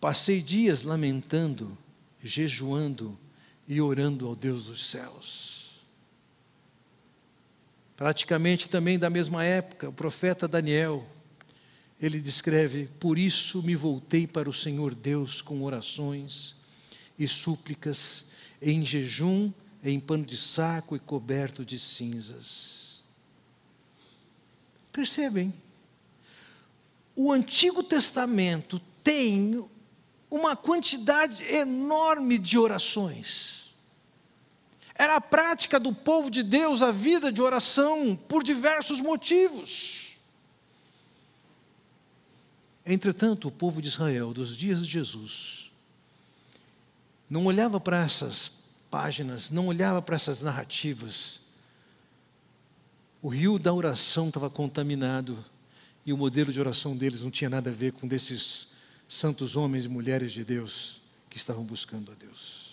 passei 0.00 0.42
dias 0.42 0.82
lamentando, 0.82 1.76
jejuando, 2.22 3.18
e 3.68 3.80
orando 3.80 4.26
ao 4.26 4.36
Deus 4.36 4.66
dos 4.66 4.90
céus. 4.90 5.80
Praticamente 7.96 8.68
também 8.68 8.98
da 8.98 9.08
mesma 9.08 9.44
época, 9.44 9.88
o 9.88 9.92
profeta 9.92 10.46
Daniel, 10.46 11.06
ele 12.00 12.20
descreve: 12.20 12.88
Por 13.00 13.18
isso 13.18 13.62
me 13.62 13.74
voltei 13.74 14.26
para 14.26 14.48
o 14.48 14.52
Senhor 14.52 14.94
Deus 14.94 15.40
com 15.40 15.62
orações 15.62 16.54
e 17.18 17.26
súplicas, 17.26 18.26
em 18.60 18.84
jejum, 18.84 19.50
em 19.82 19.98
pano 19.98 20.24
de 20.24 20.36
saco 20.36 20.94
e 20.94 20.98
coberto 21.00 21.64
de 21.64 21.78
cinzas. 21.78 23.02
Percebem? 24.92 25.52
O 27.14 27.32
Antigo 27.32 27.82
Testamento 27.82 28.80
tem 29.02 29.66
uma 30.30 30.54
quantidade 30.54 31.42
enorme 31.44 32.36
de 32.36 32.58
orações. 32.58 33.55
Era 34.98 35.16
a 35.16 35.20
prática 35.20 35.78
do 35.78 35.92
povo 35.92 36.30
de 36.30 36.42
Deus 36.42 36.82
a 36.82 36.90
vida 36.90 37.30
de 37.30 37.42
oração 37.42 38.16
por 38.28 38.42
diversos 38.42 39.00
motivos. 39.00 40.18
Entretanto, 42.84 43.48
o 43.48 43.50
povo 43.50 43.82
de 43.82 43.88
Israel, 43.88 44.32
dos 44.32 44.56
dias 44.56 44.80
de 44.80 44.90
Jesus, 44.90 45.72
não 47.28 47.44
olhava 47.44 47.80
para 47.80 48.00
essas 48.02 48.52
páginas, 48.90 49.50
não 49.50 49.66
olhava 49.66 50.00
para 50.00 50.16
essas 50.16 50.40
narrativas. 50.40 51.40
O 53.20 53.28
rio 53.28 53.58
da 53.58 53.72
oração 53.72 54.28
estava 54.28 54.48
contaminado 54.48 55.44
e 56.06 56.12
o 56.12 56.16
modelo 56.16 56.52
de 56.52 56.60
oração 56.60 56.96
deles 56.96 57.22
não 57.22 57.30
tinha 57.30 57.50
nada 57.50 57.70
a 57.70 57.72
ver 57.72 57.92
com 57.92 58.06
desses 58.06 58.68
santos 59.08 59.56
homens 59.56 59.84
e 59.84 59.88
mulheres 59.88 60.32
de 60.32 60.44
Deus 60.44 61.02
que 61.28 61.36
estavam 61.36 61.64
buscando 61.64 62.12
a 62.12 62.14
Deus. 62.14 62.65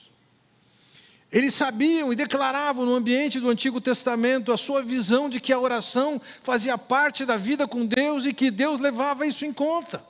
Eles 1.33 1.55
sabiam 1.55 2.13
e 2.13 2.15
declaravam 2.15 2.85
no 2.85 2.93
ambiente 2.93 3.39
do 3.39 3.49
Antigo 3.49 3.81
Testamento 3.81 4.53
a 4.53 4.57
sua 4.57 4.83
visão 4.83 5.27
de 5.27 5.39
que 5.39 5.51
a 5.51 5.59
oração 5.59 6.21
fazia 6.43 6.77
parte 6.77 7.25
da 7.25 7.35
vida 7.35 7.67
com 7.67 7.87
Deus 7.87 8.27
e 8.27 8.33
que 8.35 8.51
Deus 8.51 8.79
levava 8.79 9.25
isso 9.25 9.43
em 9.43 9.51
conta. 9.51 10.05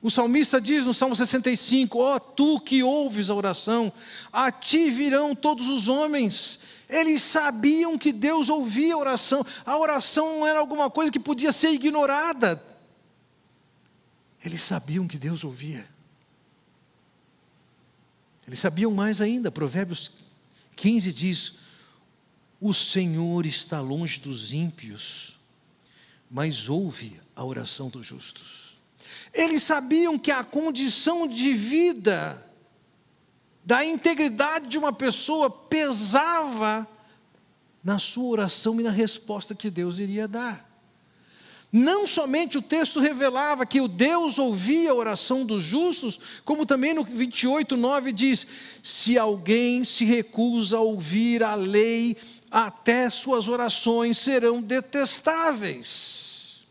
O 0.00 0.08
salmista 0.08 0.60
diz 0.60 0.86
no 0.86 0.94
Salmo 0.94 1.16
65: 1.16 1.98
Ó 1.98 2.14
oh, 2.14 2.20
tu 2.20 2.60
que 2.60 2.84
ouves 2.84 3.30
a 3.30 3.34
oração, 3.34 3.92
a 4.32 4.52
ti 4.52 4.92
virão 4.92 5.34
todos 5.34 5.66
os 5.66 5.88
homens. 5.88 6.60
Eles 6.88 7.20
sabiam 7.20 7.98
que 7.98 8.12
Deus 8.12 8.48
ouvia 8.48 8.94
a 8.94 8.98
oração, 8.98 9.44
a 9.66 9.76
oração 9.76 10.38
não 10.38 10.46
era 10.46 10.60
alguma 10.60 10.88
coisa 10.88 11.10
que 11.10 11.18
podia 11.18 11.50
ser 11.50 11.70
ignorada. 11.70 12.62
Eles 14.44 14.62
sabiam 14.62 15.08
que 15.08 15.18
Deus 15.18 15.42
ouvia. 15.42 15.84
Eles 18.50 18.58
sabiam 18.58 18.90
mais 18.90 19.20
ainda, 19.20 19.48
Provérbios 19.48 20.10
15 20.74 21.12
diz: 21.12 21.54
O 22.60 22.74
Senhor 22.74 23.46
está 23.46 23.80
longe 23.80 24.18
dos 24.18 24.52
ímpios, 24.52 25.38
mas 26.28 26.68
ouve 26.68 27.20
a 27.36 27.44
oração 27.44 27.88
dos 27.88 28.04
justos. 28.04 28.76
Eles 29.32 29.62
sabiam 29.62 30.18
que 30.18 30.32
a 30.32 30.42
condição 30.42 31.28
de 31.28 31.54
vida, 31.54 32.44
da 33.64 33.84
integridade 33.84 34.66
de 34.66 34.76
uma 34.76 34.92
pessoa 34.92 35.48
pesava 35.48 36.88
na 37.84 38.00
sua 38.00 38.30
oração 38.30 38.80
e 38.80 38.82
na 38.82 38.90
resposta 38.90 39.54
que 39.54 39.70
Deus 39.70 40.00
iria 40.00 40.26
dar. 40.26 40.68
Não 41.72 42.04
somente 42.04 42.58
o 42.58 42.62
texto 42.62 42.98
revelava 42.98 43.64
que 43.64 43.80
o 43.80 43.86
Deus 43.86 44.38
ouvia 44.38 44.90
a 44.90 44.94
oração 44.94 45.46
dos 45.46 45.62
justos, 45.62 46.42
como 46.44 46.66
também 46.66 46.92
no 46.92 47.04
28, 47.04 47.76
9 47.76 48.12
diz: 48.12 48.44
se 48.82 49.16
alguém 49.16 49.84
se 49.84 50.04
recusa 50.04 50.78
a 50.78 50.80
ouvir 50.80 51.44
a 51.44 51.54
lei, 51.54 52.16
até 52.50 53.08
suas 53.08 53.46
orações 53.46 54.18
serão 54.18 54.60
detestáveis. 54.60 56.66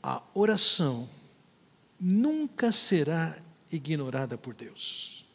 A 0.00 0.22
oração 0.32 1.08
nunca 1.98 2.70
será 2.70 3.36
ignorada 3.72 4.38
por 4.38 4.54
Deus. 4.54 5.26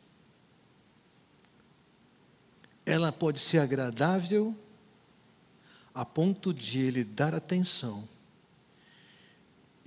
Ela 2.86 3.12
pode 3.12 3.40
ser 3.40 3.60
agradável 3.60 4.56
a 5.98 6.06
ponto 6.06 6.54
de 6.54 6.80
ele 6.80 7.04
dar 7.04 7.34
atenção. 7.34 8.08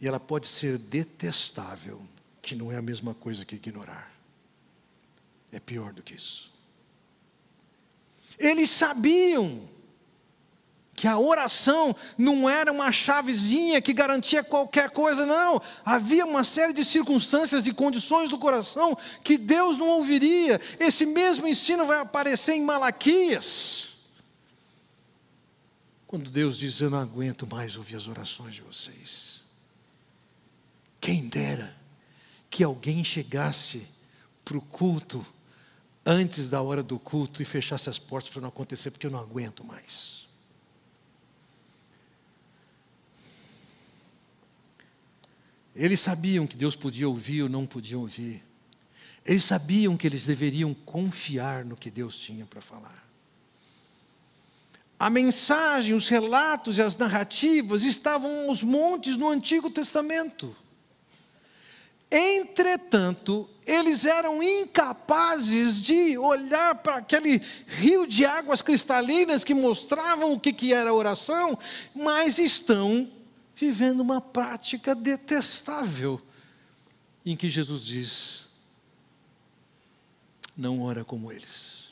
E 0.00 0.08
ela 0.08 0.18
pode 0.18 0.48
ser 0.48 0.76
detestável, 0.76 2.02
que 2.42 2.56
não 2.56 2.72
é 2.72 2.76
a 2.76 2.82
mesma 2.82 3.14
coisa 3.14 3.44
que 3.44 3.54
ignorar. 3.54 4.12
É 5.52 5.60
pior 5.60 5.92
do 5.92 6.02
que 6.02 6.16
isso. 6.16 6.50
Eles 8.36 8.70
sabiam 8.70 9.68
que 10.96 11.06
a 11.06 11.16
oração 11.16 11.94
não 12.18 12.50
era 12.50 12.72
uma 12.72 12.90
chavezinha 12.90 13.80
que 13.80 13.92
garantia 13.92 14.42
qualquer 14.42 14.90
coisa, 14.90 15.24
não. 15.24 15.62
Havia 15.84 16.26
uma 16.26 16.42
série 16.42 16.72
de 16.72 16.84
circunstâncias 16.84 17.68
e 17.68 17.72
condições 17.72 18.30
do 18.30 18.38
coração 18.38 18.98
que 19.22 19.38
Deus 19.38 19.78
não 19.78 19.90
ouviria. 19.90 20.60
Esse 20.80 21.06
mesmo 21.06 21.46
ensino 21.46 21.86
vai 21.86 22.00
aparecer 22.00 22.54
em 22.54 22.64
Malaquias. 22.64 23.89
Quando 26.10 26.28
Deus 26.28 26.58
diz: 26.58 26.80
Eu 26.80 26.90
não 26.90 26.98
aguento 26.98 27.46
mais 27.46 27.76
ouvir 27.76 27.94
as 27.94 28.08
orações 28.08 28.56
de 28.56 28.62
vocês. 28.62 29.44
Quem 31.00 31.28
dera 31.28 31.76
que 32.50 32.64
alguém 32.64 33.04
chegasse 33.04 33.86
para 34.44 34.58
o 34.58 34.60
culto 34.60 35.24
antes 36.04 36.50
da 36.50 36.60
hora 36.60 36.82
do 36.82 36.98
culto 36.98 37.40
e 37.40 37.44
fechasse 37.44 37.88
as 37.88 37.96
portas 37.96 38.28
para 38.28 38.42
não 38.42 38.48
acontecer, 38.48 38.90
porque 38.90 39.06
eu 39.06 39.10
não 39.12 39.20
aguento 39.20 39.62
mais. 39.62 40.26
Eles 45.76 46.00
sabiam 46.00 46.44
que 46.44 46.56
Deus 46.56 46.74
podia 46.74 47.08
ouvir 47.08 47.44
ou 47.44 47.48
não 47.48 47.64
podia 47.64 47.96
ouvir. 47.96 48.42
Eles 49.24 49.44
sabiam 49.44 49.96
que 49.96 50.08
eles 50.08 50.26
deveriam 50.26 50.74
confiar 50.74 51.64
no 51.64 51.76
que 51.76 51.88
Deus 51.88 52.18
tinha 52.18 52.44
para 52.46 52.60
falar. 52.60 53.09
A 55.00 55.08
mensagem, 55.08 55.94
os 55.94 56.10
relatos 56.10 56.76
e 56.76 56.82
as 56.82 56.94
narrativas 56.94 57.82
estavam 57.82 58.50
aos 58.50 58.62
montes 58.62 59.16
no 59.16 59.30
Antigo 59.30 59.70
Testamento. 59.70 60.54
Entretanto, 62.10 63.48
eles 63.64 64.04
eram 64.04 64.42
incapazes 64.42 65.80
de 65.80 66.18
olhar 66.18 66.74
para 66.74 66.96
aquele 66.96 67.40
rio 67.66 68.06
de 68.06 68.26
águas 68.26 68.60
cristalinas 68.60 69.42
que 69.42 69.54
mostravam 69.54 70.34
o 70.34 70.38
que, 70.38 70.52
que 70.52 70.74
era 70.74 70.92
oração, 70.92 71.58
mas 71.94 72.38
estão 72.38 73.10
vivendo 73.56 74.00
uma 74.00 74.20
prática 74.20 74.94
detestável, 74.94 76.20
em 77.24 77.34
que 77.34 77.48
Jesus 77.48 77.86
diz: 77.86 78.48
não 80.54 80.82
ora 80.82 81.06
como 81.06 81.32
eles. 81.32 81.89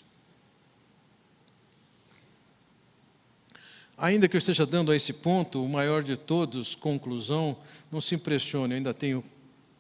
Ainda 3.99 4.29
que 4.29 4.37
eu 4.37 4.39
esteja 4.39 4.65
dando 4.65 4.93
a 4.93 4.97
esse 4.97 5.13
ponto, 5.13 5.63
o 5.63 5.69
maior 5.69 6.05
de 6.05 6.17
todos, 6.17 6.77
conclusão, 6.77 7.57
não 7.91 8.01
se 8.01 8.15
impressione, 8.15 8.75
ainda 8.75 8.95
tenho 8.95 9.25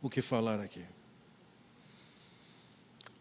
o 0.02 0.10
que 0.10 0.20
falar 0.20 0.58
aqui. 0.58 0.82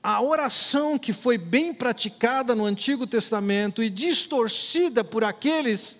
A 0.02 0.20
oração 0.22 0.98
que 0.98 1.14
foi 1.14 1.38
bem 1.38 1.72
praticada 1.72 2.56
no 2.56 2.66
Antigo 2.66 3.06
Testamento 3.06 3.84
e 3.84 3.92
distorcida 3.92 5.04
por 5.04 5.24
aqueles 5.24 6.00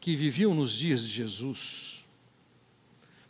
que 0.00 0.14
viviam 0.14 0.54
nos 0.54 0.70
dias 0.70 1.02
de 1.02 1.08
Jesus, 1.08 2.04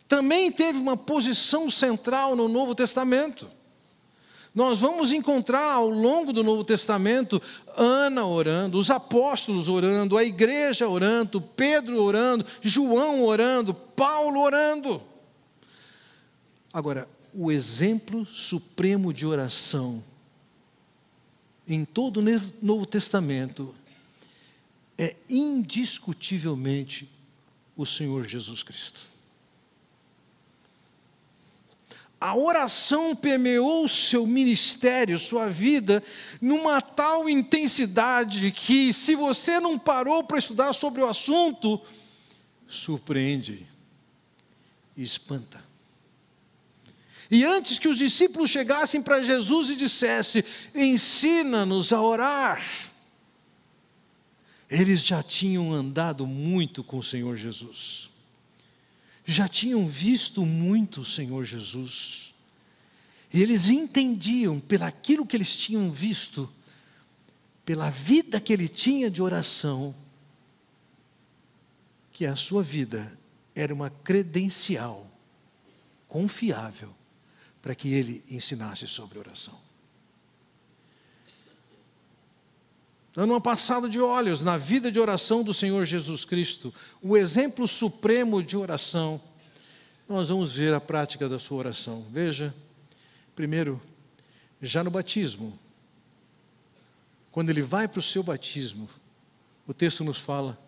também 0.07 0.53
teve 0.53 0.79
uma 0.79 0.99
posição 0.99 1.71
central 1.71 2.37
no 2.37 2.47
Novo 2.47 2.75
Testamento. 2.75 3.51
Nós 4.55 4.81
vamos 4.81 5.11
encontrar 5.11 5.73
ao 5.73 5.89
longo 5.89 6.33
do 6.33 6.45
Novo 6.45 6.63
Testamento 6.63 7.43
Ana 7.77 8.25
orando, 8.25 8.79
os 8.79 8.89
apóstolos 8.89 9.69
orando, 9.69 10.17
a 10.17 10.23
igreja 10.23 10.89
orando, 10.89 11.41
Pedro 11.41 12.01
orando, 12.01 12.47
João 12.63 13.25
orando, 13.25 13.75
Paulo 13.75 14.41
orando. 14.41 15.03
Agora, 16.73 17.09
o 17.33 17.51
exemplo 17.51 18.25
supremo 18.25 19.13
de 19.13 19.27
oração 19.27 20.03
em 21.67 21.85
todo 21.85 22.21
o 22.21 22.23
Novo 22.63 22.87
Testamento 22.87 23.75
é 24.97 25.17
indiscutivelmente 25.29 27.11
o 27.77 27.85
Senhor 27.85 28.25
Jesus 28.25 28.63
Cristo. 28.63 29.14
A 32.21 32.37
oração 32.37 33.15
permeou 33.15 33.87
seu 33.87 34.27
ministério, 34.27 35.19
sua 35.19 35.51
vida, 35.51 36.03
numa 36.41 36.81
tal 36.81 37.29
intensidade 37.29 38.51
que, 38.51 38.93
se 38.93 39.15
você 39.15 39.61
não 39.61 39.79
parou 39.79 40.25
para 40.25 40.39
estudar 40.39 40.73
sobre 40.73 41.03
o 41.03 41.07
assunto, 41.07 41.81
surpreende 42.67 43.67
e 44.97 45.03
espanta. 45.03 45.63
E 47.31 47.45
antes 47.45 47.79
que 47.79 47.89
os 47.89 47.99
discípulos 47.99 48.49
chegassem 48.49 49.03
para 49.03 49.23
Jesus 49.23 49.71
e 49.71 49.77
dissessem: 49.77 50.43
ensina-nos 50.75 51.93
a 51.93 52.01
orar, 52.01 52.63
eles 54.71 55.05
já 55.05 55.23
tinham 55.23 55.73
andado 55.73 56.27
muito 56.27 56.83
com 56.83 56.99
o 56.99 57.03
Senhor 57.03 57.37
Jesus 57.37 58.14
já 59.25 59.49
tinham 59.49 59.87
visto 59.87 60.45
muito 60.45 61.01
o 61.01 61.05
Senhor 61.05 61.45
Jesus. 61.45 62.35
E 63.33 63.43
eles 63.43 63.69
entendiam, 63.69 64.61
pelaquilo 64.61 65.27
que 65.27 65.37
eles 65.37 65.57
tinham 65.57 65.91
visto, 65.91 66.51
pela 67.65 67.91
vida 67.91 68.41
que 68.41 68.53
ele 68.53 68.69
tinha 68.69 69.11
de 69.11 69.23
oração, 69.23 69.95
que 72.13 72.27
a 72.27 72.37
sua 72.37 72.63
vida 72.63 73.19
era 73.55 73.75
uma 73.75 73.91
credencial 73.91 75.11
confiável 76.07 76.95
para 77.61 77.75
que 77.75 77.93
ele 77.93 78.23
ensinasse 78.31 78.87
sobre 78.87 79.19
oração. 79.19 79.59
Dando 83.15 83.31
uma 83.31 83.41
passada 83.41 83.89
de 83.89 84.01
olhos 84.01 84.43
na 84.43 84.57
vida 84.57 84.91
de 84.91 84.99
oração 84.99 85.45
do 85.45 85.55
Senhor 85.55 85.85
Jesus 85.85 86.25
Cristo, 86.25 86.75
o 87.01 87.17
exemplo 87.17 87.67
supremo 87.69 88.43
de 88.43 88.57
oração, 88.57 89.21
nós 90.09 90.29
vamos 90.29 90.57
ver 90.57 90.75
a 90.75 90.81
prática 90.81 91.29
da 91.29 91.39
sua 91.39 91.59
oração. 91.59 92.05
Veja, 92.11 92.53
primeiro, 93.37 93.81
já 94.61 94.83
no 94.83 94.91
batismo, 94.91 95.57
quando 97.31 97.51
ele 97.51 97.63
vai 97.63 97.87
para 97.87 98.01
o 98.01 98.03
seu 98.03 98.23
batismo, 98.23 98.89
o 99.67 99.73
texto 99.73 100.03
nos 100.03 100.19
fala, 100.19 100.59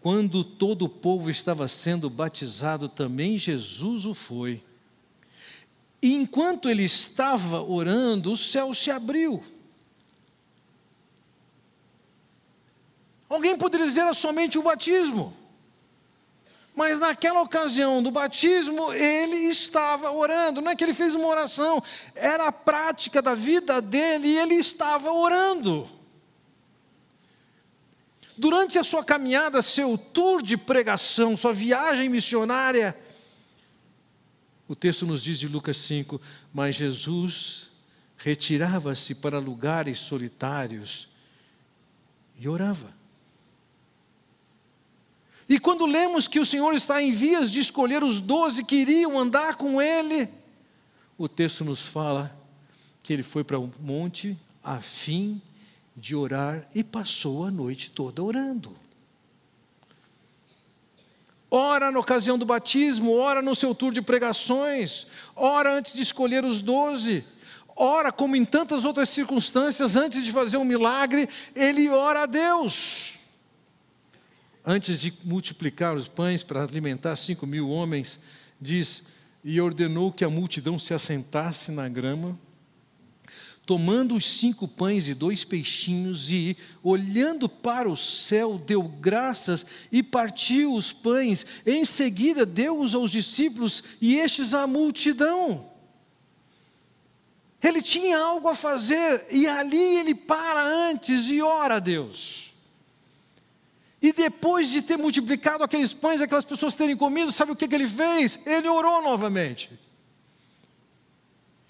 quando 0.00 0.42
todo 0.42 0.84
o 0.84 0.88
povo 0.88 1.30
estava 1.30 1.66
sendo 1.68 2.08
batizado, 2.08 2.88
também 2.88 3.36
Jesus 3.36 4.04
o 4.04 4.14
foi. 4.14 4.62
E 6.00 6.14
enquanto 6.14 6.68
ele 6.68 6.82
estava 6.82 7.60
orando, 7.62 8.32
o 8.32 8.36
céu 8.36 8.72
se 8.72 8.90
abriu. 8.90 9.42
Alguém 13.32 13.56
poderia 13.56 13.86
dizer 13.86 14.02
era 14.02 14.12
somente 14.12 14.58
o 14.58 14.62
batismo. 14.62 15.34
Mas 16.74 17.00
naquela 17.00 17.40
ocasião 17.40 18.02
do 18.02 18.10
batismo, 18.10 18.92
ele 18.92 19.36
estava 19.50 20.10
orando. 20.10 20.60
Não 20.60 20.70
é 20.70 20.76
que 20.76 20.84
ele 20.84 20.92
fez 20.92 21.14
uma 21.14 21.28
oração, 21.28 21.82
era 22.14 22.48
a 22.48 22.52
prática 22.52 23.22
da 23.22 23.34
vida 23.34 23.80
dele 23.80 24.28
e 24.28 24.38
ele 24.38 24.54
estava 24.56 25.10
orando. 25.10 25.88
Durante 28.36 28.78
a 28.78 28.84
sua 28.84 29.02
caminhada, 29.02 29.62
seu 29.62 29.96
tour 29.96 30.42
de 30.42 30.58
pregação, 30.58 31.34
sua 31.34 31.54
viagem 31.54 32.10
missionária, 32.10 32.94
o 34.68 34.76
texto 34.76 35.06
nos 35.06 35.22
diz 35.22 35.38
de 35.38 35.48
Lucas 35.48 35.78
5: 35.78 36.20
Mas 36.52 36.74
Jesus 36.74 37.70
retirava-se 38.18 39.14
para 39.14 39.38
lugares 39.38 39.98
solitários 39.98 41.08
e 42.38 42.46
orava. 42.46 43.01
E 45.52 45.58
quando 45.58 45.84
lemos 45.84 46.26
que 46.26 46.40
o 46.40 46.46
Senhor 46.46 46.72
está 46.72 47.02
em 47.02 47.12
vias 47.12 47.50
de 47.50 47.60
escolher 47.60 48.02
os 48.02 48.22
doze 48.22 48.64
que 48.64 48.76
iriam 48.76 49.18
andar 49.20 49.56
com 49.56 49.82
Ele, 49.82 50.26
o 51.18 51.28
texto 51.28 51.62
nos 51.62 51.82
fala 51.82 52.34
que 53.02 53.12
ele 53.12 53.22
foi 53.22 53.44
para 53.44 53.58
o 53.58 53.64
um 53.64 53.70
monte 53.78 54.34
a 54.64 54.80
fim 54.80 55.42
de 55.94 56.16
orar 56.16 56.66
e 56.74 56.82
passou 56.82 57.44
a 57.44 57.50
noite 57.50 57.90
toda 57.90 58.22
orando. 58.22 58.74
Ora 61.50 61.90
na 61.90 61.98
ocasião 61.98 62.38
do 62.38 62.46
batismo, 62.46 63.14
ora 63.14 63.42
no 63.42 63.54
seu 63.54 63.74
tour 63.74 63.92
de 63.92 64.00
pregações, 64.00 65.06
ora 65.36 65.76
antes 65.76 65.92
de 65.92 66.00
escolher 66.00 66.46
os 66.46 66.62
doze, 66.62 67.26
ora 67.76 68.10
como 68.10 68.36
em 68.36 68.44
tantas 68.46 68.86
outras 68.86 69.10
circunstâncias, 69.10 69.96
antes 69.96 70.24
de 70.24 70.32
fazer 70.32 70.56
um 70.56 70.64
milagre, 70.64 71.28
ele 71.54 71.90
ora 71.90 72.22
a 72.22 72.26
Deus 72.26 73.20
antes 74.64 75.00
de 75.00 75.12
multiplicar 75.24 75.94
os 75.94 76.08
pães 76.08 76.42
para 76.42 76.62
alimentar 76.62 77.16
cinco 77.16 77.46
mil 77.46 77.68
homens, 77.68 78.20
diz: 78.60 79.04
E 79.44 79.60
ordenou 79.60 80.12
que 80.12 80.24
a 80.24 80.30
multidão 80.30 80.78
se 80.78 80.94
assentasse 80.94 81.70
na 81.72 81.88
grama, 81.88 82.38
tomando 83.66 84.14
os 84.14 84.24
cinco 84.24 84.66
pães 84.66 85.08
e 85.08 85.14
dois 85.14 85.44
peixinhos, 85.44 86.30
e, 86.30 86.56
olhando 86.82 87.48
para 87.48 87.88
o 87.88 87.96
céu, 87.96 88.58
deu 88.58 88.82
graças 88.82 89.66
e 89.90 90.02
partiu 90.02 90.74
os 90.74 90.92
pães. 90.92 91.44
Em 91.66 91.84
seguida, 91.84 92.44
deu-os 92.46 92.94
aos 92.94 93.10
discípulos 93.10 93.82
e 94.00 94.16
estes 94.16 94.54
à 94.54 94.66
multidão. 94.66 95.70
Ele 97.62 97.80
tinha 97.80 98.18
algo 98.18 98.48
a 98.48 98.56
fazer, 98.56 99.24
e 99.30 99.46
ali 99.46 99.96
ele 99.98 100.16
para 100.16 100.64
antes 100.64 101.28
e 101.28 101.40
ora 101.40 101.76
a 101.76 101.78
Deus. 101.78 102.51
E 104.02 104.12
depois 104.12 104.68
de 104.68 104.82
ter 104.82 104.98
multiplicado 104.98 105.62
aqueles 105.62 105.92
pães, 105.92 106.20
aquelas 106.20 106.44
pessoas 106.44 106.74
terem 106.74 106.96
comido, 106.96 107.30
sabe 107.30 107.52
o 107.52 107.56
que, 107.56 107.68
que 107.68 107.74
ele 107.74 107.86
fez? 107.86 108.36
Ele 108.44 108.68
orou 108.68 109.00
novamente. 109.00 109.70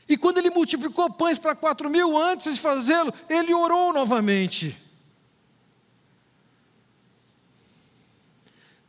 E 0.09 0.16
quando 0.16 0.38
ele 0.38 0.49
multiplicou 0.49 1.11
pães 1.12 1.38
para 1.38 1.55
quatro 1.55 1.90
mil, 1.90 2.16
antes 2.16 2.55
de 2.55 2.61
fazê-lo, 2.61 3.12
ele 3.29 3.53
orou 3.53 3.92
novamente. 3.92 4.75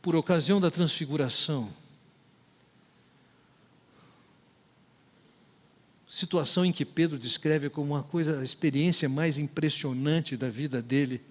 Por 0.02 0.16
ocasião 0.16 0.62
da 0.62 0.72
transfiguração, 0.72 1.70
situação 6.08 6.64
em 6.64 6.72
que 6.72 6.86
Pedro 6.86 7.20
descreve 7.20 7.70
como 7.70 7.94
uma 7.94 8.04
coisa, 8.04 8.40
a 8.40 8.44
experiência 8.44 9.10
mais 9.10 9.38
impressionante 9.38 10.38
da 10.38 10.50
vida 10.50 10.82
dele 10.82 11.22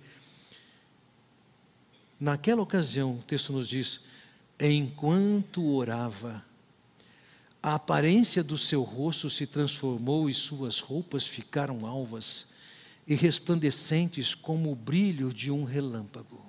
Naquela 2.23 2.63
ocasião, 2.63 3.17
o 3.17 3.23
texto 3.25 3.53
nos 3.53 3.69
diz: 3.69 3.99
enquanto 4.61 5.75
orava, 5.75 6.41
a 7.61 7.75
aparência 7.75 8.45
do 8.45 8.57
seu 8.57 8.83
rosto 8.83 9.29
se 9.29 9.45
transformou 9.45 10.31
e 10.31 10.33
suas 10.33 10.79
roupas 10.79 11.27
ficaram 11.27 11.85
alvas 11.85 12.47
e 13.09 13.17
resplandecentes 13.17 14.37
como 14.37 14.71
o 14.71 14.77
brilho 14.77 15.35
de 15.35 15.51
um 15.51 15.65
relâmpago. 15.65 16.47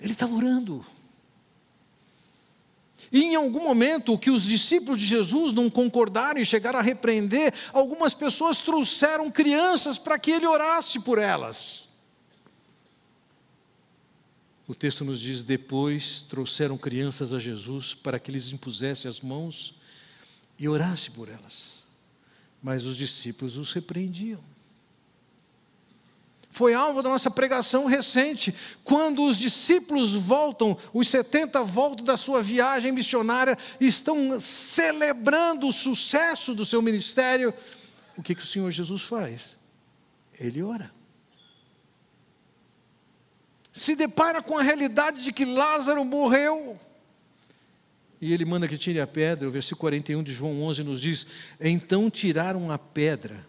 Ele 0.00 0.12
estava 0.12 0.34
orando. 0.34 0.84
E 3.12 3.22
em 3.22 3.36
algum 3.36 3.62
momento, 3.62 4.18
que 4.18 4.32
os 4.32 4.42
discípulos 4.42 4.98
de 4.98 5.06
Jesus 5.06 5.52
não 5.52 5.70
concordaram 5.70 6.40
e 6.40 6.44
chegaram 6.44 6.80
a 6.80 6.82
repreender, 6.82 7.54
algumas 7.72 8.14
pessoas 8.14 8.60
trouxeram 8.60 9.30
crianças 9.30 9.96
para 9.96 10.18
que 10.18 10.32
ele 10.32 10.48
orasse 10.48 10.98
por 10.98 11.18
elas. 11.18 11.83
O 14.66 14.74
texto 14.74 15.04
nos 15.04 15.20
diz: 15.20 15.42
depois 15.42 16.22
trouxeram 16.22 16.76
crianças 16.78 17.34
a 17.34 17.38
Jesus 17.38 17.94
para 17.94 18.18
que 18.18 18.32
lhes 18.32 18.52
impusesse 18.52 19.06
as 19.06 19.20
mãos 19.20 19.74
e 20.58 20.68
orasse 20.68 21.10
por 21.10 21.28
elas. 21.28 21.84
Mas 22.62 22.84
os 22.84 22.96
discípulos 22.96 23.58
os 23.58 23.72
repreendiam. 23.72 24.42
Foi 26.48 26.72
alvo 26.72 27.02
da 27.02 27.08
nossa 27.08 27.32
pregação 27.32 27.86
recente, 27.86 28.54
quando 28.84 29.24
os 29.24 29.36
discípulos 29.36 30.12
voltam, 30.12 30.78
os 30.92 31.08
70 31.08 31.64
voltam 31.64 32.04
da 32.04 32.16
sua 32.16 32.40
viagem 32.40 32.92
missionária, 32.92 33.58
estão 33.80 34.40
celebrando 34.40 35.66
o 35.66 35.72
sucesso 35.72 36.54
do 36.54 36.64
seu 36.64 36.80
ministério. 36.80 37.52
O 38.16 38.22
que, 38.22 38.36
que 38.36 38.44
o 38.44 38.46
Senhor 38.46 38.70
Jesus 38.70 39.02
faz? 39.02 39.56
Ele 40.38 40.62
ora 40.62 40.93
se 43.74 43.96
depara 43.96 44.40
com 44.40 44.56
a 44.56 44.62
realidade 44.62 45.24
de 45.24 45.32
que 45.32 45.44
Lázaro 45.44 46.04
morreu. 46.04 46.78
E 48.20 48.32
ele 48.32 48.44
manda 48.44 48.68
que 48.68 48.78
tire 48.78 49.00
a 49.00 49.06
pedra, 49.06 49.48
o 49.48 49.50
versículo 49.50 49.80
41 49.80 50.22
de 50.22 50.32
João 50.32 50.62
11 50.62 50.84
nos 50.84 51.00
diz: 51.00 51.26
Então 51.60 52.08
tiraram 52.08 52.70
a 52.70 52.78
pedra. 52.78 53.44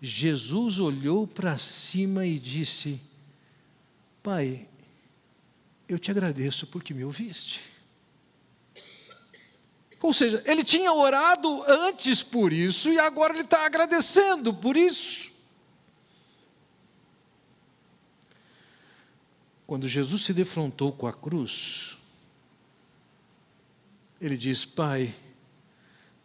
Jesus 0.00 0.78
olhou 0.78 1.26
para 1.26 1.58
cima 1.58 2.24
e 2.24 2.38
disse: 2.38 3.00
Pai, 4.22 4.68
eu 5.88 5.98
te 5.98 6.12
agradeço 6.12 6.68
porque 6.68 6.94
me 6.94 7.04
ouviste. 7.04 7.62
Ou 10.00 10.12
seja, 10.12 10.40
ele 10.46 10.62
tinha 10.62 10.92
orado 10.92 11.64
antes 11.66 12.22
por 12.22 12.52
isso 12.52 12.92
e 12.92 12.98
agora 13.00 13.32
ele 13.32 13.42
está 13.42 13.66
agradecendo 13.66 14.54
por 14.54 14.76
isso. 14.76 15.35
Quando 19.66 19.88
Jesus 19.88 20.22
se 20.24 20.32
defrontou 20.32 20.92
com 20.92 21.06
a 21.06 21.12
cruz, 21.12 21.96
ele 24.20 24.36
diz: 24.36 24.64
Pai, 24.64 25.12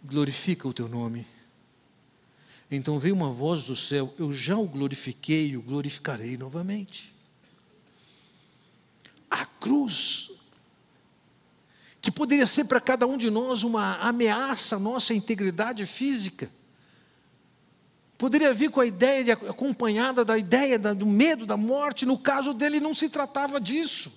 glorifica 0.04 0.68
o 0.68 0.74
teu 0.74 0.88
nome. 0.88 1.26
Então 2.70 3.00
veio 3.00 3.16
uma 3.16 3.32
voz 3.32 3.66
do 3.66 3.76
céu: 3.76 4.14
Eu 4.20 4.32
já 4.32 4.56
o 4.56 4.68
glorifiquei 4.68 5.50
e 5.50 5.58
o 5.58 5.62
glorificarei 5.62 6.38
novamente. 6.38 7.14
A 9.30 9.46
cruz, 9.46 10.32
que 12.02 12.12
poderia 12.12 12.46
ser 12.46 12.66
para 12.66 12.80
cada 12.80 13.08
um 13.08 13.18
de 13.18 13.30
nós 13.30 13.64
uma 13.64 13.96
ameaça 13.98 14.76
à 14.76 14.80
nossa 14.80 15.14
integridade 15.14 15.86
física, 15.86 16.52
Poderia 18.22 18.54
vir 18.54 18.70
com 18.70 18.80
a 18.80 18.86
ideia, 18.86 19.24
de, 19.24 19.32
acompanhada 19.32 20.24
da 20.24 20.38
ideia 20.38 20.78
da, 20.78 20.94
do 20.94 21.08
medo 21.08 21.44
da 21.44 21.58
morte, 21.58 22.06
no 22.06 22.20
caso 22.20 22.54
dele 22.54 22.80
não 22.80 22.94
se 22.94 23.10
tratava 23.10 23.60
disso. 23.60 24.14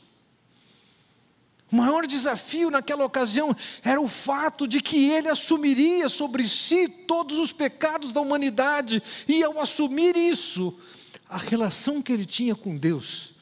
O 1.73 1.77
maior 1.77 2.07
desafio 2.07 2.71
naquela 2.71 3.07
ocasião 3.07 3.57
era 3.83 3.99
o 3.99 4.07
fato 4.07 4.69
de 4.69 4.83
que 4.83 5.09
ele 5.09 5.29
assumiria 5.29 6.07
sobre 6.11 6.47
si 6.47 6.87
todos 6.87 7.39
os 7.39 7.51
pecados 7.51 8.13
da 8.13 8.21
humanidade, 8.21 9.03
e 9.27 9.43
ao 9.43 9.59
assumir 9.59 10.15
isso, 10.19 10.79
a 11.27 11.39
relação 11.39 12.03
que 12.03 12.13
ele 12.13 12.27
tinha 12.27 12.55
com 12.55 12.77
Deus 12.77 13.33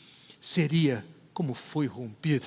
seria 0.40 1.04
como 1.34 1.54
foi 1.54 1.88
rompida. 1.88 2.46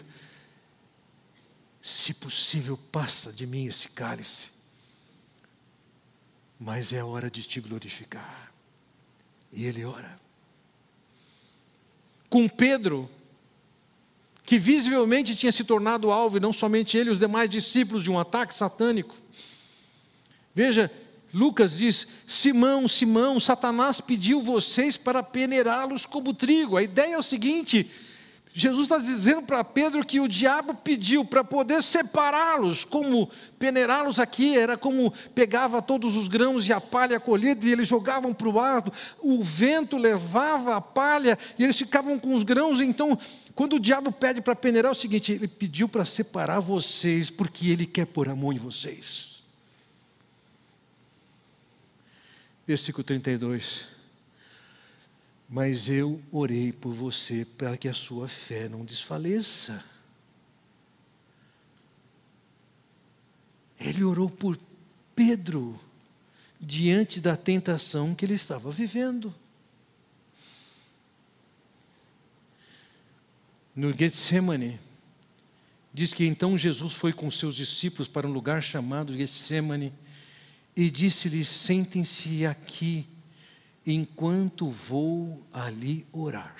Se 1.81 2.13
possível, 2.13 2.79
passa 2.93 3.33
de 3.33 3.45
mim 3.45 3.65
esse 3.65 3.89
cálice 3.89 4.54
mas 6.59 6.93
é 6.93 7.03
hora 7.03 7.29
de 7.29 7.43
te 7.43 7.59
glorificar. 7.59 8.51
E 9.51 9.65
ele 9.65 9.85
ora. 9.85 10.19
Com 12.29 12.47
Pedro, 12.47 13.09
que 14.45 14.57
visivelmente 14.57 15.35
tinha 15.35 15.51
se 15.51 15.63
tornado 15.63 16.11
alvo, 16.11 16.37
e 16.37 16.39
não 16.39 16.53
somente 16.53 16.97
ele, 16.97 17.09
os 17.09 17.19
demais 17.19 17.49
discípulos, 17.49 18.03
de 18.03 18.11
um 18.11 18.19
ataque 18.19 18.53
satânico. 18.53 19.15
Veja, 20.53 20.91
Lucas 21.33 21.77
diz: 21.77 22.07
Simão, 22.27 22.87
Simão, 22.87 23.39
Satanás 23.39 23.99
pediu 23.99 24.41
vocês 24.41 24.95
para 24.95 25.23
peneirá-los 25.23 26.05
como 26.05 26.33
trigo. 26.33 26.77
A 26.77 26.83
ideia 26.83 27.15
é 27.15 27.17
o 27.17 27.23
seguinte: 27.23 27.89
Jesus 28.57 28.83
está 28.83 28.97
dizendo 28.97 29.41
para 29.41 29.65
Pedro 29.65 30.05
que 30.05 30.21
o 30.21 30.29
diabo 30.29 30.73
pediu 30.75 31.25
para 31.25 31.43
poder 31.43 31.83
separá-los, 31.83 32.85
como 32.85 33.29
peneirá-los 33.59 34.17
aqui, 34.17 34.57
era 34.57 34.77
como 34.77 35.11
pegava 35.35 35.81
todos 35.81 36.15
os 36.15 36.29
grãos 36.29 36.65
e 36.65 36.71
a 36.71 36.79
palha 36.79 37.19
colhida 37.19 37.65
e 37.65 37.73
eles 37.73 37.85
jogavam 37.85 38.33
para 38.33 38.47
o 38.47 38.57
ar, 38.57 38.81
o 39.19 39.43
vento 39.43 39.97
levava 39.97 40.77
a 40.77 40.79
palha 40.79 41.37
e 41.59 41.65
eles 41.65 41.77
ficavam 41.77 42.17
com 42.17 42.33
os 42.33 42.45
grãos. 42.45 42.79
Então, 42.79 43.19
quando 43.53 43.73
o 43.73 43.79
diabo 43.79 44.09
pede 44.09 44.39
para 44.39 44.55
peneirar, 44.55 44.87
é 44.87 44.93
o 44.93 44.95
seguinte: 44.95 45.33
ele 45.33 45.49
pediu 45.49 45.89
para 45.89 46.05
separar 46.05 46.61
vocês, 46.61 47.29
porque 47.29 47.67
ele 47.69 47.85
quer 47.85 48.05
pôr 48.05 48.29
a 48.29 48.35
mão 48.35 48.53
em 48.53 48.57
vocês. 48.57 49.43
Versículo 52.65 53.03
32 53.03 53.94
mas 55.47 55.89
eu 55.89 56.21
orei 56.31 56.71
por 56.71 56.91
você 56.91 57.45
para 57.45 57.77
que 57.77 57.87
a 57.87 57.93
sua 57.93 58.27
fé 58.27 58.67
não 58.67 58.83
desfaleça. 58.83 59.83
Ele 63.79 64.03
orou 64.03 64.29
por 64.29 64.57
Pedro 65.15 65.79
diante 66.59 67.19
da 67.19 67.37
tentação 67.37 68.15
que 68.15 68.25
ele 68.25 68.33
estava 68.33 68.71
vivendo. 68.71 69.33
No 73.75 73.91
Getsemane, 73.91 74.79
diz 75.93 76.13
que 76.13 76.25
então 76.25 76.57
Jesus 76.57 76.93
foi 76.93 77.13
com 77.13 77.29
seus 77.29 77.55
discípulos 77.55 78.07
para 78.07 78.27
um 78.27 78.31
lugar 78.31 78.63
chamado 78.63 79.15
Getsemane 79.15 79.93
e 80.75 80.89
disse-lhes: 80.89 81.47
Sentem-se 81.47 82.45
aqui 82.45 83.07
enquanto 83.85 84.69
vou 84.69 85.45
ali 85.53 86.05
orar. 86.11 86.55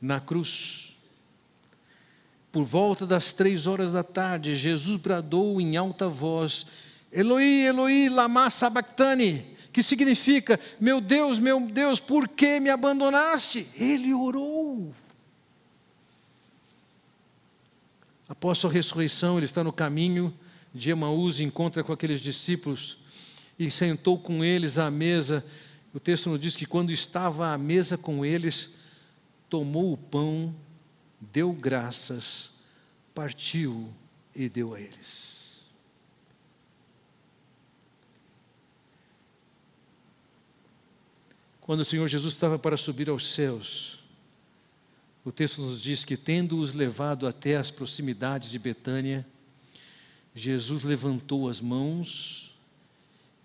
Na 0.00 0.20
cruz, 0.20 0.96
por 2.52 2.62
volta 2.62 3.04
das 3.04 3.32
três 3.32 3.66
horas 3.66 3.92
da 3.92 4.04
tarde, 4.04 4.56
Jesus 4.56 4.96
bradou 4.96 5.60
em 5.60 5.76
alta 5.76 6.08
voz: 6.08 6.66
Eloi, 7.10 7.66
Eloi, 7.66 8.08
lama 8.08 8.48
sabachthani, 8.48 9.56
que 9.72 9.82
significa: 9.82 10.60
Meu 10.78 11.00
Deus, 11.00 11.40
meu 11.40 11.60
Deus, 11.60 11.98
por 11.98 12.28
que 12.28 12.60
me 12.60 12.70
abandonaste? 12.70 13.66
Ele 13.74 14.14
orou. 14.14 14.94
Após 18.28 18.58
sua 18.58 18.70
ressurreição, 18.70 19.36
ele 19.36 19.46
está 19.46 19.64
no 19.64 19.72
caminho 19.72 20.32
de 20.78 20.90
Emaús 20.90 21.40
encontra 21.40 21.82
com 21.82 21.92
aqueles 21.92 22.20
discípulos 22.20 22.98
e 23.58 23.70
sentou 23.70 24.18
com 24.18 24.44
eles 24.44 24.78
à 24.78 24.90
mesa. 24.90 25.44
O 25.92 25.98
texto 25.98 26.30
nos 26.30 26.40
diz 26.40 26.54
que 26.54 26.64
quando 26.64 26.92
estava 26.92 27.52
à 27.52 27.58
mesa 27.58 27.98
com 27.98 28.24
eles, 28.24 28.70
tomou 29.50 29.92
o 29.92 29.96
pão, 29.96 30.54
deu 31.20 31.52
graças, 31.52 32.50
partiu 33.14 33.92
e 34.34 34.48
deu 34.48 34.74
a 34.74 34.80
eles. 34.80 35.66
Quando 41.60 41.80
o 41.80 41.84
Senhor 41.84 42.06
Jesus 42.08 42.32
estava 42.32 42.58
para 42.58 42.78
subir 42.78 43.10
aos 43.10 43.34
céus, 43.34 44.02
o 45.22 45.30
texto 45.30 45.60
nos 45.60 45.82
diz 45.82 46.02
que, 46.02 46.16
tendo-os 46.16 46.72
levado 46.72 47.26
até 47.26 47.56
as 47.56 47.70
proximidades 47.70 48.50
de 48.50 48.58
Betânia, 48.58 49.26
Jesus 50.38 50.84
levantou 50.84 51.48
as 51.48 51.60
mãos 51.60 52.54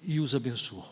e 0.04 0.20
os 0.20 0.34
abençoou. 0.36 0.88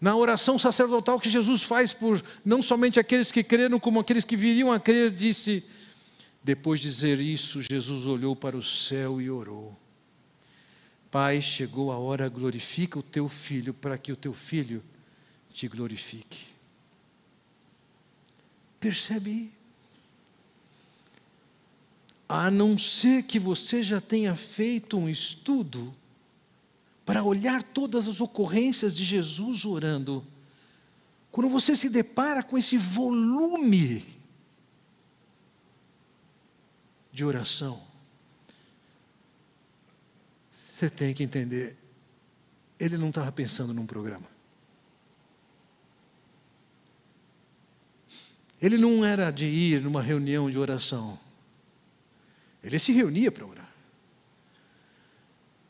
Na 0.00 0.16
oração 0.16 0.58
sacerdotal 0.58 1.20
que 1.20 1.28
Jesus 1.28 1.62
faz 1.62 1.92
por 1.92 2.22
não 2.44 2.62
somente 2.62 2.98
aqueles 2.98 3.32
que 3.32 3.44
creram, 3.44 3.78
como 3.78 4.00
aqueles 4.00 4.24
que 4.24 4.36
viriam 4.36 4.72
a 4.72 4.80
crer, 4.80 5.10
disse: 5.10 5.64
depois 6.42 6.80
de 6.80 6.88
dizer 6.88 7.20
isso, 7.20 7.60
Jesus 7.60 8.06
olhou 8.06 8.34
para 8.34 8.56
o 8.56 8.62
céu 8.62 9.20
e 9.20 9.30
orou: 9.30 9.78
Pai, 11.10 11.42
chegou 11.42 11.92
a 11.92 11.98
hora, 11.98 12.28
glorifica 12.28 12.98
o 12.98 13.02
teu 13.02 13.28
filho, 13.28 13.74
para 13.74 13.98
que 13.98 14.10
o 14.10 14.16
teu 14.16 14.32
filho 14.32 14.82
te 15.52 15.68
glorifique. 15.68 16.46
Percebe 18.78 19.52
a 22.32 22.48
não 22.48 22.78
ser 22.78 23.24
que 23.24 23.40
você 23.40 23.82
já 23.82 24.00
tenha 24.00 24.36
feito 24.36 24.96
um 24.96 25.08
estudo 25.08 25.92
para 27.04 27.24
olhar 27.24 27.60
todas 27.60 28.06
as 28.06 28.20
ocorrências 28.20 28.96
de 28.96 29.04
Jesus 29.04 29.64
orando, 29.64 30.24
quando 31.32 31.48
você 31.48 31.74
se 31.74 31.88
depara 31.88 32.40
com 32.40 32.56
esse 32.56 32.76
volume 32.76 34.06
de 37.12 37.24
oração, 37.24 37.82
você 40.52 40.88
tem 40.88 41.12
que 41.12 41.24
entender, 41.24 41.76
ele 42.78 42.96
não 42.96 43.08
estava 43.08 43.32
pensando 43.32 43.74
num 43.74 43.86
programa. 43.86 44.28
Ele 48.62 48.78
não 48.78 49.04
era 49.04 49.32
de 49.32 49.46
ir 49.46 49.82
numa 49.82 50.00
reunião 50.00 50.48
de 50.48 50.60
oração. 50.60 51.18
Ele 52.62 52.78
se 52.78 52.92
reunia 52.92 53.32
para 53.32 53.46
orar. 53.46 53.70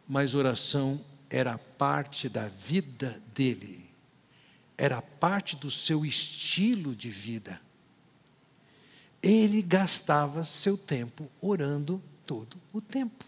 Mas 0.09 0.35
oração 0.35 1.01
era 1.29 1.57
parte 1.57 2.29
da 2.29 2.49
vida 2.49 3.23
dele, 3.33 3.89
era 4.77 5.01
parte 5.01 5.55
do 5.57 5.71
seu 5.71 6.05
estilo 6.05 6.95
de 6.95 7.09
vida. 7.09 7.61
Ele 9.23 9.63
gastava 9.63 10.45
seu 10.45 10.77
tempo 10.77 11.31
orando 11.41 12.03
todo 12.27 12.57
o 12.73 12.81
tempo. 12.81 13.25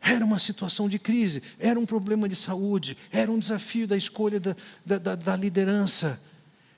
Era 0.00 0.24
uma 0.24 0.38
situação 0.38 0.88
de 0.88 0.98
crise, 0.98 1.42
era 1.58 1.78
um 1.78 1.84
problema 1.84 2.28
de 2.28 2.34
saúde, 2.34 2.96
era 3.10 3.30
um 3.30 3.38
desafio 3.38 3.86
da 3.86 3.96
escolha 3.96 4.40
da, 4.40 4.56
da, 4.84 5.14
da, 5.14 5.36
liderança, 5.36 6.20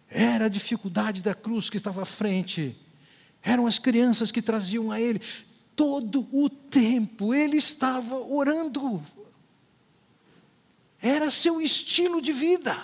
era 0.09 0.46
a 0.46 0.48
dificuldade 0.48 1.22
da 1.22 1.35
cruz 1.35 1.70
que 1.70 1.76
estava 1.76 2.02
à 2.02 2.05
frente. 2.05 2.76
Eram 3.42 3.66
as 3.66 3.78
crianças 3.78 4.31
que 4.31 4.40
traziam 4.40 4.90
a 4.90 5.00
ele. 5.00 5.20
Todo 5.74 6.28
o 6.33 6.48
tempo 6.48 7.35
ele 7.35 7.57
estava 7.57 8.16
orando. 8.16 9.02
Era 11.00 11.31
seu 11.31 11.61
estilo 11.61 12.22
de 12.22 12.33
vida. 12.33 12.76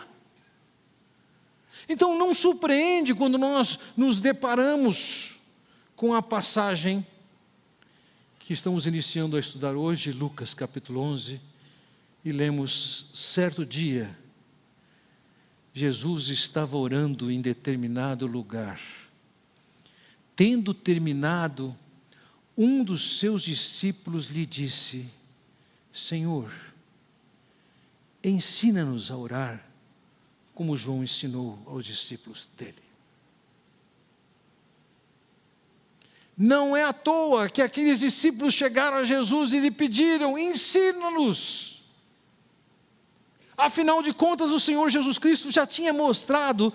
Então 1.89 2.19
não 2.19 2.35
surpreende 2.35 3.15
quando 3.15 3.39
nós 3.39 3.79
nos 3.97 4.19
deparamos 4.19 5.39
com 5.95 6.15
a 6.15 6.21
passagem 6.21 7.07
que 8.39 8.53
estamos 8.53 8.87
iniciando 8.87 9.37
a 9.37 9.41
estudar 9.41 9.77
hoje, 9.77 10.11
Lucas 10.11 10.55
capítulo 10.55 11.01
11, 11.01 11.41
e 12.25 12.33
lemos: 12.33 13.07
certo 13.15 13.65
dia, 13.65 14.19
Jesus 15.73 16.29
estava 16.29 16.77
orando 16.77 17.31
em 17.31 17.41
determinado 17.41 18.27
lugar 18.27 18.81
Tendo 20.39 20.73
terminado, 20.73 21.77
um 22.57 22.85
dos 22.85 23.19
seus 23.19 23.43
discípulos 23.43 24.31
lhe 24.31 24.47
disse: 24.47 25.11
Senhor, 25.93 26.55
ensina-nos 28.23 29.11
a 29.11 29.17
orar, 29.17 29.69
como 30.55 30.77
João 30.77 31.03
ensinou 31.03 31.59
aos 31.67 31.85
discípulos 31.85 32.49
dele. 32.57 32.81
Não 36.37 36.77
é 36.77 36.85
à 36.85 36.93
toa 36.93 37.49
que 37.49 37.61
aqueles 37.61 37.99
discípulos 37.99 38.55
chegaram 38.55 38.99
a 38.99 39.03
Jesus 39.03 39.53
e 39.53 39.59
lhe 39.59 39.73
pediram: 39.73 40.39
ensina-nos. 40.39 41.83
Afinal 43.57 44.05
de 44.05 44.13
contas, 44.13 44.51
o 44.51 44.61
Senhor 44.61 44.89
Jesus 44.89 45.19
Cristo 45.19 45.51
já 45.51 45.67
tinha 45.67 45.93
mostrado 45.93 46.73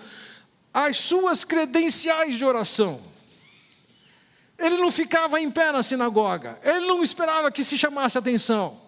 as 0.70 0.98
suas 0.98 1.44
credenciais 1.44 2.36
de 2.36 2.44
oração. 2.44 3.13
Ele 4.58 4.76
não 4.76 4.90
ficava 4.90 5.40
em 5.40 5.50
pé 5.50 5.72
na 5.72 5.82
sinagoga, 5.82 6.58
ele 6.62 6.86
não 6.86 7.02
esperava 7.02 7.50
que 7.50 7.64
se 7.64 7.76
chamasse 7.76 8.16
atenção, 8.16 8.80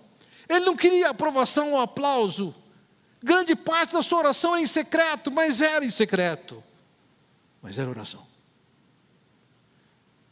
ele 0.48 0.64
não 0.64 0.76
queria 0.76 1.10
aprovação 1.10 1.72
ou 1.72 1.80
aplauso. 1.80 2.54
Grande 3.22 3.56
parte 3.56 3.92
da 3.92 4.02
sua 4.02 4.18
oração 4.18 4.52
era 4.52 4.62
em 4.62 4.66
secreto, 4.66 5.30
mas 5.30 5.60
era 5.60 5.84
em 5.84 5.90
secreto, 5.90 6.62
mas 7.60 7.78
era 7.78 7.90
oração. 7.90 8.24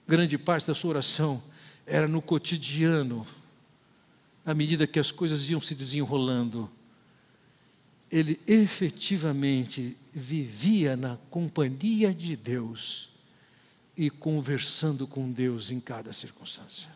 Grande 0.06 0.38
parte 0.38 0.66
da 0.66 0.74
sua 0.74 0.90
oração 0.90 1.42
era 1.86 2.06
no 2.06 2.22
cotidiano, 2.22 3.26
à 4.46 4.54
medida 4.54 4.86
que 4.86 5.00
as 5.00 5.10
coisas 5.10 5.50
iam 5.50 5.60
se 5.60 5.74
desenrolando. 5.74 6.70
Ele 8.10 8.38
efetivamente 8.46 9.96
vivia 10.12 10.96
na 10.96 11.16
companhia 11.30 12.14
de 12.14 12.36
Deus 12.36 13.13
e 13.96 14.10
conversando 14.10 15.06
com 15.06 15.30
Deus 15.30 15.70
em 15.70 15.78
cada 15.78 16.12
circunstância. 16.12 16.88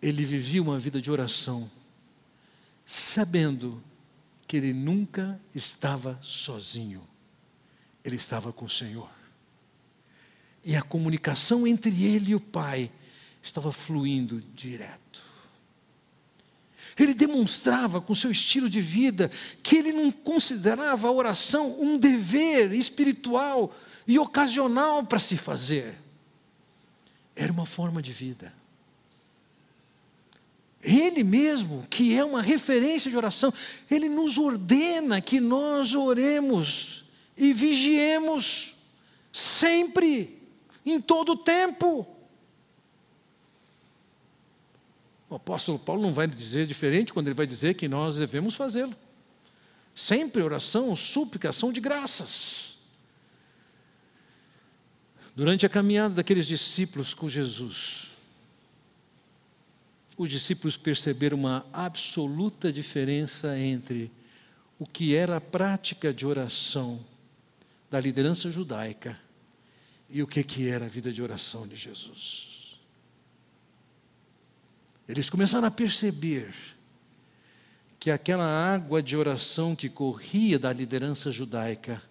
Ele 0.00 0.24
vivia 0.24 0.62
uma 0.62 0.78
vida 0.78 1.00
de 1.00 1.10
oração, 1.10 1.70
sabendo 2.84 3.82
que 4.46 4.56
ele 4.56 4.72
nunca 4.72 5.40
estava 5.54 6.18
sozinho, 6.22 7.06
ele 8.04 8.16
estava 8.16 8.52
com 8.52 8.64
o 8.64 8.70
Senhor. 8.70 9.10
E 10.64 10.74
a 10.76 10.82
comunicação 10.82 11.66
entre 11.66 12.04
ele 12.04 12.32
e 12.32 12.34
o 12.34 12.40
Pai 12.40 12.90
estava 13.42 13.72
fluindo 13.72 14.40
direto. 14.54 15.27
Ele 16.98 17.14
demonstrava 17.14 18.00
com 18.00 18.14
seu 18.14 18.30
estilo 18.30 18.68
de 18.68 18.80
vida 18.80 19.30
que 19.62 19.76
ele 19.76 19.92
não 19.92 20.10
considerava 20.10 21.08
a 21.08 21.12
oração 21.12 21.80
um 21.80 21.96
dever 21.96 22.72
espiritual 22.72 23.74
e 24.06 24.18
ocasional 24.18 25.04
para 25.04 25.18
se 25.18 25.36
fazer. 25.36 25.94
Era 27.36 27.52
uma 27.52 27.66
forma 27.66 28.02
de 28.02 28.12
vida. 28.12 28.52
Ele 30.82 31.22
mesmo, 31.22 31.86
que 31.88 32.16
é 32.16 32.24
uma 32.24 32.42
referência 32.42 33.10
de 33.10 33.16
oração, 33.16 33.52
ele 33.90 34.08
nos 34.08 34.38
ordena 34.38 35.20
que 35.20 35.38
nós 35.38 35.94
oremos 35.94 37.04
e 37.36 37.52
vigiemos 37.52 38.74
sempre, 39.32 40.40
em 40.84 41.00
todo 41.00 41.32
o 41.32 41.36
tempo. 41.36 42.06
O 45.30 45.34
apóstolo 45.34 45.78
Paulo 45.78 46.00
não 46.00 46.12
vai 46.12 46.26
dizer 46.26 46.66
diferente 46.66 47.12
quando 47.12 47.26
ele 47.26 47.34
vai 47.34 47.46
dizer 47.46 47.74
que 47.74 47.86
nós 47.86 48.16
devemos 48.16 48.54
fazê-lo. 48.54 48.96
Sempre 49.94 50.42
oração, 50.42 50.94
súplica, 50.94 51.50
ação 51.50 51.72
de 51.72 51.80
graças. 51.80 52.78
Durante 55.34 55.66
a 55.66 55.68
caminhada 55.68 56.14
daqueles 56.14 56.46
discípulos 56.46 57.14
com 57.14 57.28
Jesus, 57.28 58.08
os 60.16 60.30
discípulos 60.30 60.76
perceberam 60.76 61.36
uma 61.36 61.64
absoluta 61.72 62.72
diferença 62.72 63.56
entre 63.58 64.10
o 64.78 64.86
que 64.86 65.14
era 65.14 65.36
a 65.36 65.40
prática 65.40 66.12
de 66.12 66.26
oração 66.26 67.04
da 67.90 68.00
liderança 68.00 68.50
judaica 68.50 69.18
e 70.08 70.22
o 70.22 70.26
que, 70.26 70.42
que 70.42 70.68
era 70.68 70.86
a 70.86 70.88
vida 70.88 71.12
de 71.12 71.22
oração 71.22 71.66
de 71.66 71.76
Jesus. 71.76 72.57
Eles 75.08 75.30
começaram 75.30 75.66
a 75.66 75.70
perceber 75.70 76.54
que 77.98 78.10
aquela 78.10 78.44
água 78.44 79.02
de 79.02 79.16
oração 79.16 79.74
que 79.74 79.88
corria 79.88 80.58
da 80.58 80.72
liderança 80.72 81.30
judaica 81.30 82.02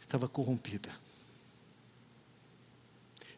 estava 0.00 0.28
corrompida. 0.28 0.90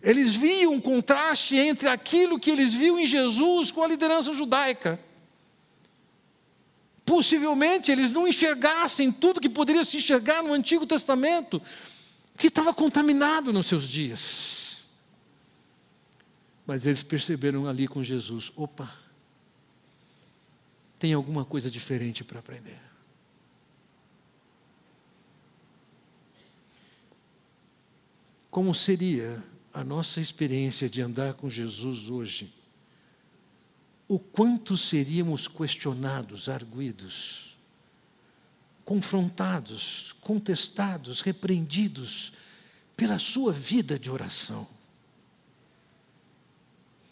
Eles 0.02 0.34
viam 0.34 0.74
um 0.74 0.80
contraste 0.80 1.56
entre 1.56 1.88
aquilo 1.88 2.38
que 2.38 2.50
eles 2.50 2.74
viam 2.74 2.98
em 2.98 3.06
Jesus 3.06 3.70
com 3.70 3.82
a 3.82 3.88
liderança 3.88 4.32
judaica. 4.32 5.00
Possivelmente 7.04 7.90
eles 7.90 8.10
não 8.10 8.26
enxergassem 8.26 9.12
tudo 9.12 9.40
que 9.40 9.48
poderia 9.48 9.84
se 9.84 9.96
enxergar 9.96 10.42
no 10.42 10.52
Antigo 10.52 10.84
Testamento, 10.84 11.62
que 12.36 12.48
estava 12.48 12.74
contaminado 12.74 13.52
nos 13.52 13.66
seus 13.66 13.88
dias. 13.88 14.55
Mas 16.66 16.84
eles 16.84 17.02
perceberam 17.02 17.66
ali 17.66 17.86
com 17.86 18.02
Jesus: 18.02 18.52
opa, 18.56 18.92
tem 20.98 21.12
alguma 21.12 21.44
coisa 21.44 21.70
diferente 21.70 22.24
para 22.24 22.40
aprender. 22.40 22.80
Como 28.50 28.74
seria 28.74 29.42
a 29.72 29.84
nossa 29.84 30.20
experiência 30.20 30.88
de 30.88 31.02
andar 31.02 31.34
com 31.34 31.50
Jesus 31.50 32.10
hoje, 32.10 32.52
o 34.08 34.18
quanto 34.18 34.76
seríamos 34.76 35.46
questionados, 35.46 36.48
arguídos, 36.48 37.56
confrontados, 38.84 40.14
contestados, 40.20 41.20
repreendidos 41.20 42.32
pela 42.96 43.18
sua 43.18 43.52
vida 43.52 43.98
de 43.98 44.10
oração. 44.10 44.66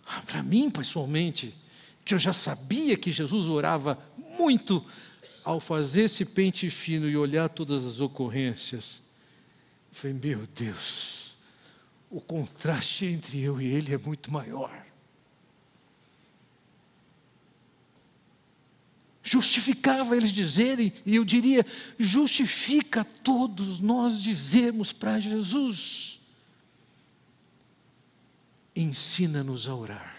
Ah, 0.07 0.23
Para 0.27 0.43
mim, 0.43 0.71
pessoalmente, 0.71 1.55
que 2.05 2.15
eu 2.15 2.19
já 2.19 2.33
sabia 2.33 2.97
que 2.97 3.11
Jesus 3.11 3.49
orava 3.49 3.99
muito, 4.39 4.85
ao 5.45 5.61
fazer 5.61 6.05
esse 6.05 6.25
pente 6.25 6.71
fino 6.71 7.09
e 7.09 7.17
olhar 7.17 7.49
todas 7.49 7.85
as 7.85 8.01
ocorrências, 8.01 9.03
eu 9.93 9.99
falei: 9.99 10.17
meu 10.23 10.47
Deus, 10.47 11.37
o 12.11 12.21
contraste 12.21 13.05
entre 13.05 13.41
eu 13.41 13.61
e 13.61 13.67
ele 13.67 13.93
é 13.93 13.99
muito 13.99 14.33
maior. 14.33 14.85
Justificava 19.23 20.17
eles 20.17 20.33
dizerem, 20.33 20.93
e 21.05 21.17
eu 21.17 21.25
diria, 21.25 21.65
justifica 21.99 23.05
todos 23.05 23.81
nós 23.81 24.21
dizermos 24.21 24.93
para 24.93 25.19
Jesus: 25.19 26.21
ensina-nos 28.75 29.69
a 29.69 29.75
orar. 29.75 30.17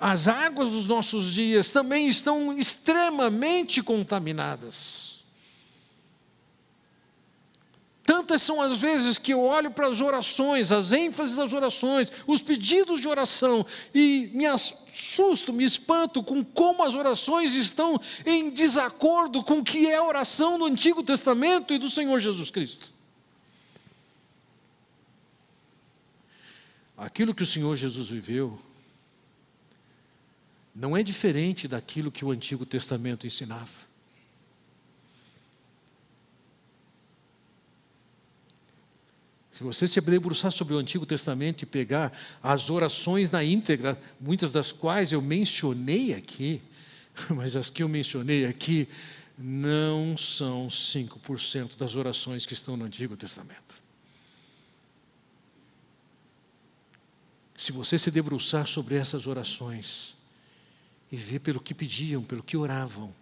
As 0.00 0.28
águas 0.28 0.70
dos 0.70 0.86
nossos 0.86 1.32
dias 1.32 1.72
também 1.72 2.08
estão 2.08 2.56
extremamente 2.56 3.82
contaminadas. 3.82 5.08
Tantas 8.08 8.40
são 8.40 8.62
as 8.62 8.78
vezes 8.78 9.18
que 9.18 9.34
eu 9.34 9.40
olho 9.42 9.70
para 9.70 9.86
as 9.86 10.00
orações, 10.00 10.72
as 10.72 10.92
ênfases 10.92 11.36
das 11.36 11.52
orações, 11.52 12.10
os 12.26 12.40
pedidos 12.40 13.02
de 13.02 13.08
oração, 13.08 13.66
e 13.94 14.30
me 14.32 14.46
assusto, 14.46 15.52
me 15.52 15.62
espanto 15.62 16.22
com 16.22 16.42
como 16.42 16.82
as 16.84 16.94
orações 16.94 17.52
estão 17.52 18.00
em 18.24 18.48
desacordo 18.48 19.44
com 19.44 19.58
o 19.58 19.64
que 19.64 19.86
é 19.88 19.96
a 19.96 20.04
oração 20.04 20.58
do 20.58 20.64
Antigo 20.64 21.02
Testamento 21.02 21.74
e 21.74 21.78
do 21.78 21.90
Senhor 21.90 22.18
Jesus 22.18 22.50
Cristo. 22.50 22.97
Aquilo 26.98 27.32
que 27.32 27.44
o 27.44 27.46
Senhor 27.46 27.76
Jesus 27.76 28.08
viveu 28.08 28.60
não 30.74 30.96
é 30.96 31.02
diferente 31.02 31.68
daquilo 31.68 32.10
que 32.10 32.24
o 32.24 32.32
Antigo 32.32 32.66
Testamento 32.66 33.24
ensinava. 33.24 33.86
Se 39.52 39.62
você 39.62 39.86
se 39.86 40.00
debruçar 40.00 40.50
sobre 40.50 40.74
o 40.74 40.78
Antigo 40.78 41.06
Testamento 41.06 41.62
e 41.62 41.66
pegar 41.66 42.12
as 42.42 42.68
orações 42.68 43.30
na 43.30 43.44
íntegra, 43.44 44.00
muitas 44.20 44.52
das 44.52 44.72
quais 44.72 45.12
eu 45.12 45.22
mencionei 45.22 46.14
aqui, 46.14 46.60
mas 47.30 47.56
as 47.56 47.70
que 47.70 47.82
eu 47.82 47.88
mencionei 47.88 48.44
aqui 48.44 48.88
não 49.36 50.16
são 50.16 50.66
5% 50.66 51.76
das 51.76 51.94
orações 51.94 52.44
que 52.44 52.54
estão 52.54 52.76
no 52.76 52.84
Antigo 52.84 53.16
Testamento. 53.16 53.87
Se 57.58 57.72
você 57.72 57.98
se 57.98 58.08
debruçar 58.08 58.68
sobre 58.68 58.94
essas 58.94 59.26
orações 59.26 60.14
e 61.10 61.16
ver 61.16 61.40
pelo 61.40 61.58
que 61.58 61.74
pediam, 61.74 62.22
pelo 62.22 62.40
que 62.40 62.56
oravam, 62.56 63.12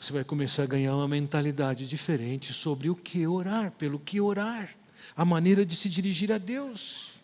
você 0.00 0.12
vai 0.12 0.24
começar 0.24 0.64
a 0.64 0.66
ganhar 0.66 0.96
uma 0.96 1.06
mentalidade 1.06 1.88
diferente 1.88 2.52
sobre 2.52 2.90
o 2.90 2.96
que 2.96 3.24
orar, 3.24 3.70
pelo 3.70 4.00
que 4.00 4.20
orar, 4.20 4.76
a 5.16 5.24
maneira 5.24 5.64
de 5.64 5.76
se 5.76 5.88
dirigir 5.88 6.32
a 6.32 6.38
Deus. 6.38 7.20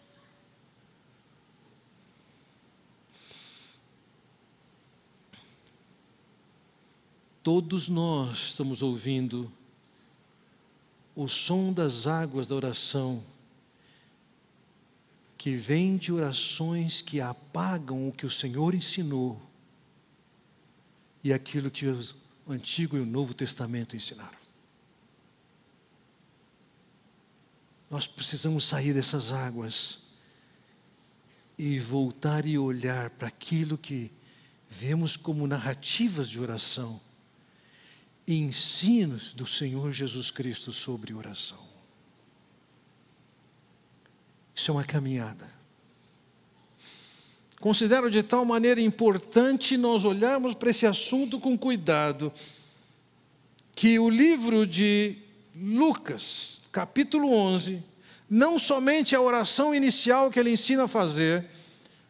Todos 7.42 7.88
nós 7.88 8.50
estamos 8.50 8.80
ouvindo 8.80 9.52
o 11.16 11.26
som 11.26 11.72
das 11.72 12.06
águas 12.06 12.46
da 12.46 12.54
oração, 12.54 13.24
que 15.48 15.56
vem 15.56 15.96
de 15.96 16.12
orações 16.12 17.00
que 17.00 17.22
apagam 17.22 18.06
o 18.06 18.12
que 18.12 18.26
o 18.26 18.30
Senhor 18.30 18.74
ensinou 18.74 19.40
e 21.24 21.32
aquilo 21.32 21.70
que 21.70 21.86
o 21.86 22.52
Antigo 22.52 22.98
e 22.98 23.00
o 23.00 23.06
Novo 23.06 23.32
Testamento 23.32 23.96
ensinaram. 23.96 24.36
Nós 27.90 28.06
precisamos 28.06 28.66
sair 28.66 28.92
dessas 28.92 29.32
águas 29.32 30.00
e 31.56 31.78
voltar 31.78 32.44
e 32.44 32.58
olhar 32.58 33.08
para 33.08 33.28
aquilo 33.28 33.78
que 33.78 34.12
vemos 34.68 35.16
como 35.16 35.46
narrativas 35.46 36.28
de 36.28 36.38
oração 36.38 37.00
e 38.26 38.36
ensinos 38.36 39.32
do 39.32 39.46
Senhor 39.46 39.92
Jesus 39.92 40.30
Cristo 40.30 40.74
sobre 40.74 41.14
oração. 41.14 41.67
Isso 44.58 44.72
é 44.72 44.74
uma 44.74 44.82
caminhada. 44.82 45.48
Considero 47.60 48.10
de 48.10 48.24
tal 48.24 48.44
maneira 48.44 48.80
importante 48.80 49.76
nós 49.76 50.04
olharmos 50.04 50.56
para 50.56 50.70
esse 50.70 50.84
assunto 50.84 51.38
com 51.38 51.56
cuidado, 51.56 52.32
que 53.76 54.00
o 54.00 54.10
livro 54.10 54.66
de 54.66 55.16
Lucas, 55.54 56.60
capítulo 56.72 57.32
11, 57.32 57.80
não 58.28 58.58
somente 58.58 59.14
a 59.14 59.20
oração 59.20 59.72
inicial 59.72 60.28
que 60.28 60.40
ele 60.40 60.50
ensina 60.50 60.84
a 60.84 60.88
fazer, 60.88 61.46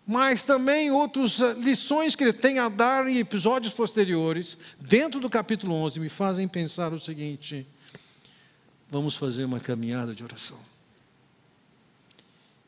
mas 0.06 0.42
também 0.42 0.90
outras 0.90 1.40
lições 1.58 2.16
que 2.16 2.24
ele 2.24 2.32
tem 2.32 2.58
a 2.58 2.70
dar 2.70 3.06
em 3.06 3.18
episódios 3.18 3.74
posteriores, 3.74 4.58
dentro 4.80 5.20
do 5.20 5.28
capítulo 5.28 5.74
11, 5.74 6.00
me 6.00 6.08
fazem 6.08 6.48
pensar 6.48 6.94
o 6.94 6.98
seguinte: 6.98 7.66
vamos 8.90 9.16
fazer 9.16 9.44
uma 9.44 9.60
caminhada 9.60 10.14
de 10.14 10.24
oração. 10.24 10.77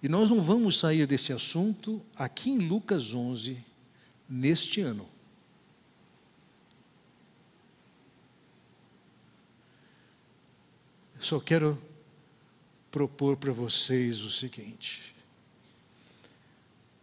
E 0.02 0.08
nós 0.08 0.30
não 0.30 0.40
vamos 0.40 0.78
sair 0.78 1.06
desse 1.06 1.32
assunto 1.32 2.00
aqui 2.16 2.50
em 2.50 2.58
Lucas 2.58 3.14
11, 3.14 3.62
neste 4.28 4.80
ano. 4.80 5.08
Só 11.18 11.38
quero 11.38 11.80
propor 12.90 13.36
para 13.36 13.52
vocês 13.52 14.24
o 14.24 14.30
seguinte: 14.30 15.14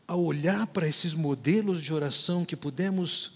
ao 0.07 0.23
olhar 0.23 0.65
para 0.67 0.87
esses 0.87 1.13
modelos 1.13 1.83
de 1.83 1.93
oração 1.93 2.43
que 2.43 2.55
pudemos 2.55 3.33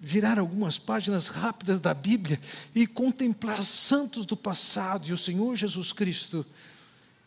virar 0.00 0.38
algumas 0.38 0.78
páginas 0.78 1.28
rápidas 1.28 1.80
da 1.80 1.94
Bíblia 1.94 2.38
e 2.74 2.86
contemplar 2.86 3.62
santos 3.62 4.26
do 4.26 4.36
passado 4.36 5.08
e 5.08 5.12
o 5.12 5.16
Senhor 5.16 5.54
Jesus 5.56 5.92
Cristo, 5.92 6.44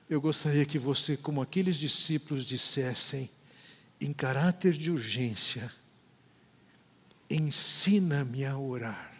eu 0.09 0.21
gostaria 0.21 0.65
que 0.65 0.79
você, 0.79 1.17
como 1.17 1.41
aqueles 1.41 1.75
discípulos, 1.75 2.45
dissessem, 2.45 3.29
em 3.99 4.13
caráter 4.13 4.73
de 4.73 4.89
urgência, 4.89 5.71
ensina-me 7.29 8.45
a 8.45 8.57
orar. 8.57 9.13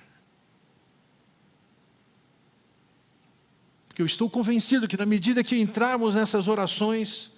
Porque 3.87 4.01
eu 4.01 4.05
estou 4.05 4.29
convencido 4.29 4.87
que, 4.87 4.95
na 4.95 5.05
medida 5.05 5.43
que 5.43 5.59
entrarmos 5.59 6.15
nessas 6.15 6.47
orações, 6.47 7.31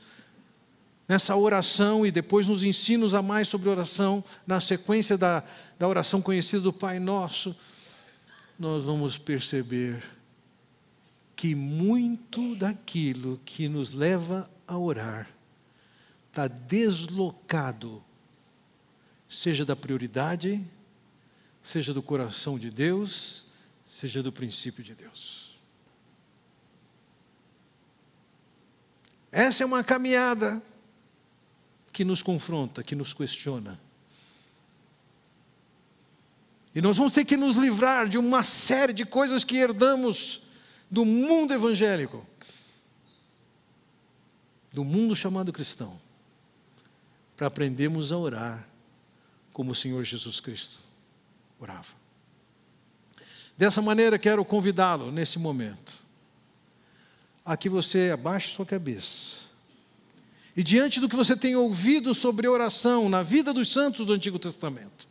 nessa 1.08 1.36
oração 1.36 2.06
e 2.06 2.12
depois 2.12 2.48
nos 2.48 2.64
ensinos 2.64 3.16
a 3.16 3.22
mais 3.22 3.48
sobre 3.48 3.70
oração, 3.70 4.24
na 4.46 4.62
sequência 4.62 5.18
da, 5.18 5.44
da 5.80 5.88
oração 5.88 6.22
conhecida 6.22 6.62
do 6.62 6.74
Pai 6.74 7.00
Nosso, 7.00 7.56
nós 8.60 8.86
vamos 8.86 9.18
perceber 9.18 10.04
que 11.40 11.56
muito 11.56 12.54
daquilo 12.54 13.40
que 13.46 13.70
nos 13.70 13.94
leva 13.94 14.52
a 14.68 14.78
orar 14.78 15.30
está 16.28 16.50
deslocado, 16.50 18.04
seja 19.30 19.64
da 19.64 19.74
prioridade, 19.74 20.62
seja 21.64 21.94
do 21.94 22.04
coração 22.04 22.60
de 22.60 22.70
Deus, 22.70 23.48
seja 23.86 24.22
do 24.22 24.34
princípio 24.34 24.84
de 24.84 24.94
Deus. 24.94 25.58
Essa 29.32 29.64
é 29.64 29.66
uma 29.66 29.82
caminhada 29.82 30.62
que 31.94 32.04
nos 32.04 32.22
confronta, 32.22 32.84
que 32.84 32.96
nos 32.96 33.14
questiona. 33.14 33.80
E 36.76 36.82
nós 36.82 36.98
vamos 36.98 37.14
ter 37.14 37.24
que 37.24 37.38
nos 37.38 37.56
livrar 37.56 38.10
de 38.10 38.18
uma 38.18 38.44
série 38.44 38.92
de 38.92 39.06
coisas 39.06 39.46
que 39.46 39.56
herdamos 39.56 40.49
do 40.90 41.06
mundo 41.06 41.54
evangélico, 41.54 42.26
do 44.74 44.84
mundo 44.84 45.16
chamado 45.16 45.54
cristão, 45.54 46.00
para 47.36 47.48
aprendermos 47.48 48.12
a 48.12 48.18
orar 48.18 48.68
como 49.54 49.72
o 49.72 49.76
Senhor 49.76 50.04
Jesus 50.04 50.40
Cristo 50.40 50.78
orava. 51.60 52.00
Dessa 53.58 53.82
maneira, 53.82 54.18
quero 54.18 54.44
convidá-lo 54.46 55.12
nesse 55.12 55.38
momento 55.38 55.94
a 57.46 57.58
que 57.58 57.68
você 57.68 58.12
abaixe 58.14 58.54
sua 58.54 58.66
cabeça. 58.66 59.50
E 60.56 60.64
diante 60.64 61.00
do 61.00 61.10
que 61.10 61.16
você 61.16 61.36
tem 61.36 61.56
ouvido 61.56 62.14
sobre 62.14 62.48
oração 62.48 63.10
na 63.10 63.24
vida 63.24 63.52
dos 63.54 63.72
santos 63.72 64.06
do 64.06 64.14
Antigo 64.14 64.38
Testamento, 64.38 65.08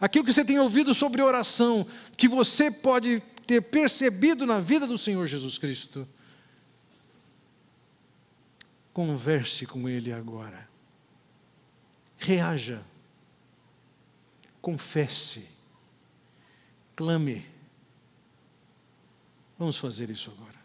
aquilo 0.00 0.24
que 0.24 0.32
você 0.32 0.44
tem 0.44 0.58
ouvido 0.58 0.94
sobre 0.94 1.22
oração, 1.22 1.86
que 2.16 2.26
você 2.26 2.70
pode 2.70 3.22
ter 3.48 3.62
percebido 3.62 4.44
na 4.44 4.60
vida 4.60 4.86
do 4.86 4.98
Senhor 4.98 5.26
Jesus 5.26 5.56
Cristo, 5.56 6.06
converse 8.92 9.64
com 9.64 9.88
Ele 9.88 10.12
agora. 10.12 10.68
Reaja. 12.18 12.84
Confesse. 14.60 15.48
Clame. 16.94 17.46
Vamos 19.58 19.78
fazer 19.78 20.10
isso 20.10 20.30
agora. 20.30 20.57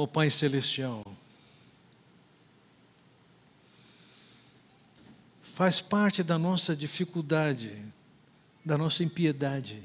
Ó 0.00 0.06
Pai 0.06 0.30
Celestial, 0.30 1.02
faz 5.42 5.80
parte 5.80 6.22
da 6.22 6.38
nossa 6.38 6.76
dificuldade, 6.76 7.84
da 8.64 8.78
nossa 8.78 9.02
impiedade, 9.02 9.82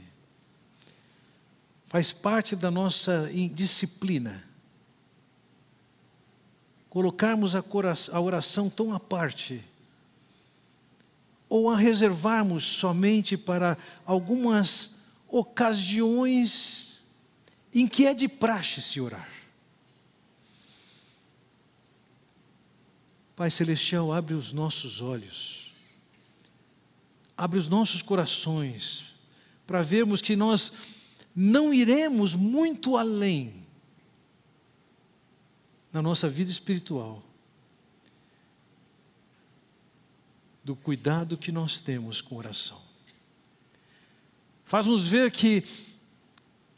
faz 1.88 2.12
parte 2.12 2.56
da 2.56 2.70
nossa 2.70 3.28
indisciplina. 3.34 4.48
Colocarmos 6.92 7.56
a 7.56 8.20
oração 8.22 8.70
tão 8.70 8.94
à 8.94 9.00
parte, 9.00 9.66
ou 11.50 11.72
a 11.72 11.76
reservarmos 11.76 12.64
somente 12.64 13.36
para 13.36 13.76
algumas 14.06 14.92
ocasiões 15.28 17.02
em 17.74 17.88
que 17.88 18.06
é 18.06 18.14
de 18.14 18.28
praxe 18.28 18.80
se 18.80 19.02
orar. 19.02 19.33
Pai 23.36 23.50
Celestial, 23.50 24.14
abre 24.14 24.34
os 24.34 24.54
nossos 24.54 25.02
olhos, 25.02 25.74
abre 27.36 27.58
os 27.58 27.68
nossos 27.68 28.02
corações, 28.02 29.16
para 29.66 29.82
vermos 29.82 30.22
que 30.22 30.36
nós 30.36 30.72
não 31.36 31.74
iremos 31.74 32.36
muito 32.36 32.96
além 32.96 33.66
na 35.92 36.02
nossa 36.02 36.30
vida 36.30 36.52
espiritual 36.52 37.24
do 40.64 40.76
cuidado 40.76 41.38
que 41.38 41.52
nós 41.52 41.82
temos 41.82 42.22
com 42.22 42.36
oração. 42.36 42.82
Faz-nos 44.64 45.08
ver 45.08 45.30
que 45.30 45.64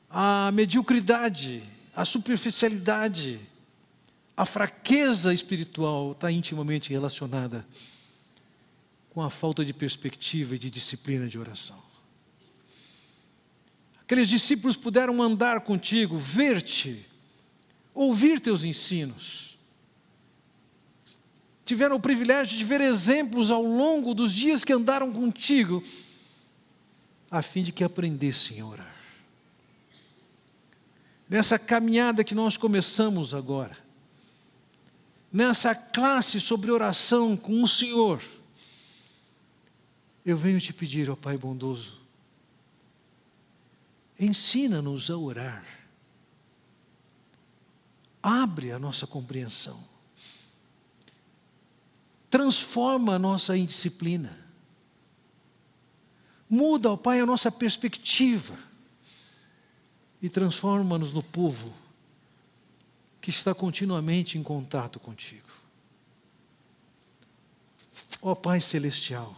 a 0.10 0.52
mediocridade, 0.52 1.64
a 1.96 2.04
superficialidade, 2.04 3.40
a 4.38 4.46
fraqueza 4.46 5.34
espiritual 5.34 6.12
está 6.12 6.32
intimamente 6.32 6.90
relacionada 6.92 7.66
com 9.10 9.22
a 9.22 9.30
falta 9.30 9.64
de 9.64 9.74
perspectiva 9.74 10.56
e 10.56 10.60
de 10.60 10.70
disciplina 10.70 11.26
de 11.28 11.40
oração. 11.40 11.82
Aqueles 14.02 14.28
discípulos 14.28 14.76
puderam 14.76 15.22
andar 15.24 15.62
contigo, 15.62 16.18
ver-te, 16.18 17.06
ouvir 17.94 18.42
teus 18.42 18.66
ensinos. 18.66 19.58
Tiveram 21.64 21.96
o 21.96 22.00
privilégio 22.00 22.58
de 22.58 22.64
ver 22.64 22.82
exemplos 22.82 23.50
ao 23.50 23.64
longo 23.64 24.14
dos 24.14 24.34
dias 24.34 24.64
que 24.64 24.74
andaram 24.74 25.12
contigo, 25.14 25.82
a 27.32 27.42
fim 27.42 27.64
de 27.64 27.72
que 27.72 27.84
aprendessem 27.84 28.60
a 28.60 28.66
orar. 28.66 28.96
Nessa 31.28 31.58
caminhada 31.58 32.24
que 32.24 32.36
nós 32.36 32.58
começamos 32.58 33.34
agora, 33.34 33.85
nessa 35.32 35.76
classe 35.76 36.40
sobre 36.40 36.72
oração 36.72 37.36
com 37.36 37.62
o 37.62 37.68
Senhor, 37.68 38.22
eu 40.26 40.36
venho 40.36 40.60
te 40.60 40.74
pedir, 40.74 41.10
ó 41.10 41.16
Pai 41.16 41.38
bondoso, 41.38 42.02
ensina-nos 44.20 45.10
a 45.10 45.18
orar, 45.18 45.66
abre 48.24 48.72
a 48.72 48.80
nossa 48.80 49.06
compreensão, 49.06 49.84
transforma 52.30 53.16
a 53.16 53.20
nossa 53.20 53.56
indisciplina, 53.56 54.36
muda, 56.50 56.92
ó 56.92 56.98
Pai, 56.98 57.20
a 57.20 57.26
nossa 57.26 57.52
perspectiva. 57.52 58.58
E 60.22 60.30
transforma-nos 60.30 61.14
no 61.14 61.22
povo 61.22 61.72
que 63.26 63.32
está 63.32 63.56
continuamente 63.56 64.38
em 64.38 64.44
contato 64.44 65.00
contigo. 65.00 65.50
ó 68.22 68.36
Pai 68.36 68.62
Celestial, 68.62 69.36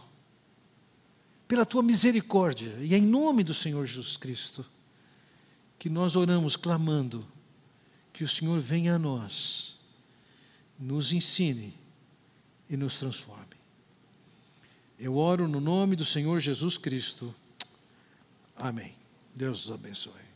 pela 1.48 1.64
tua 1.64 1.82
misericórdia 1.82 2.76
e 2.82 2.94
em 2.94 3.00
nome 3.00 3.42
do 3.42 3.54
Senhor 3.54 3.86
Jesus 3.86 4.18
Cristo, 4.18 4.62
que 5.78 5.88
nós 5.88 6.16
oramos 6.16 6.54
clamando 6.54 7.26
que 8.12 8.22
o 8.22 8.28
Senhor 8.28 8.60
venha 8.60 8.96
a 8.96 8.98
nós, 8.98 9.78
nos 10.78 11.10
ensine 11.10 11.72
e 12.68 12.76
nos 12.76 12.98
transforme. 12.98 13.56
Eu 14.98 15.16
oro 15.16 15.48
no 15.48 15.62
nome 15.62 15.96
do 15.96 16.04
Senhor 16.04 16.40
Jesus 16.40 16.76
Cristo. 16.76 17.34
Amém. 18.54 18.94
Deus 19.34 19.64
os 19.64 19.72
abençoe. 19.72 20.27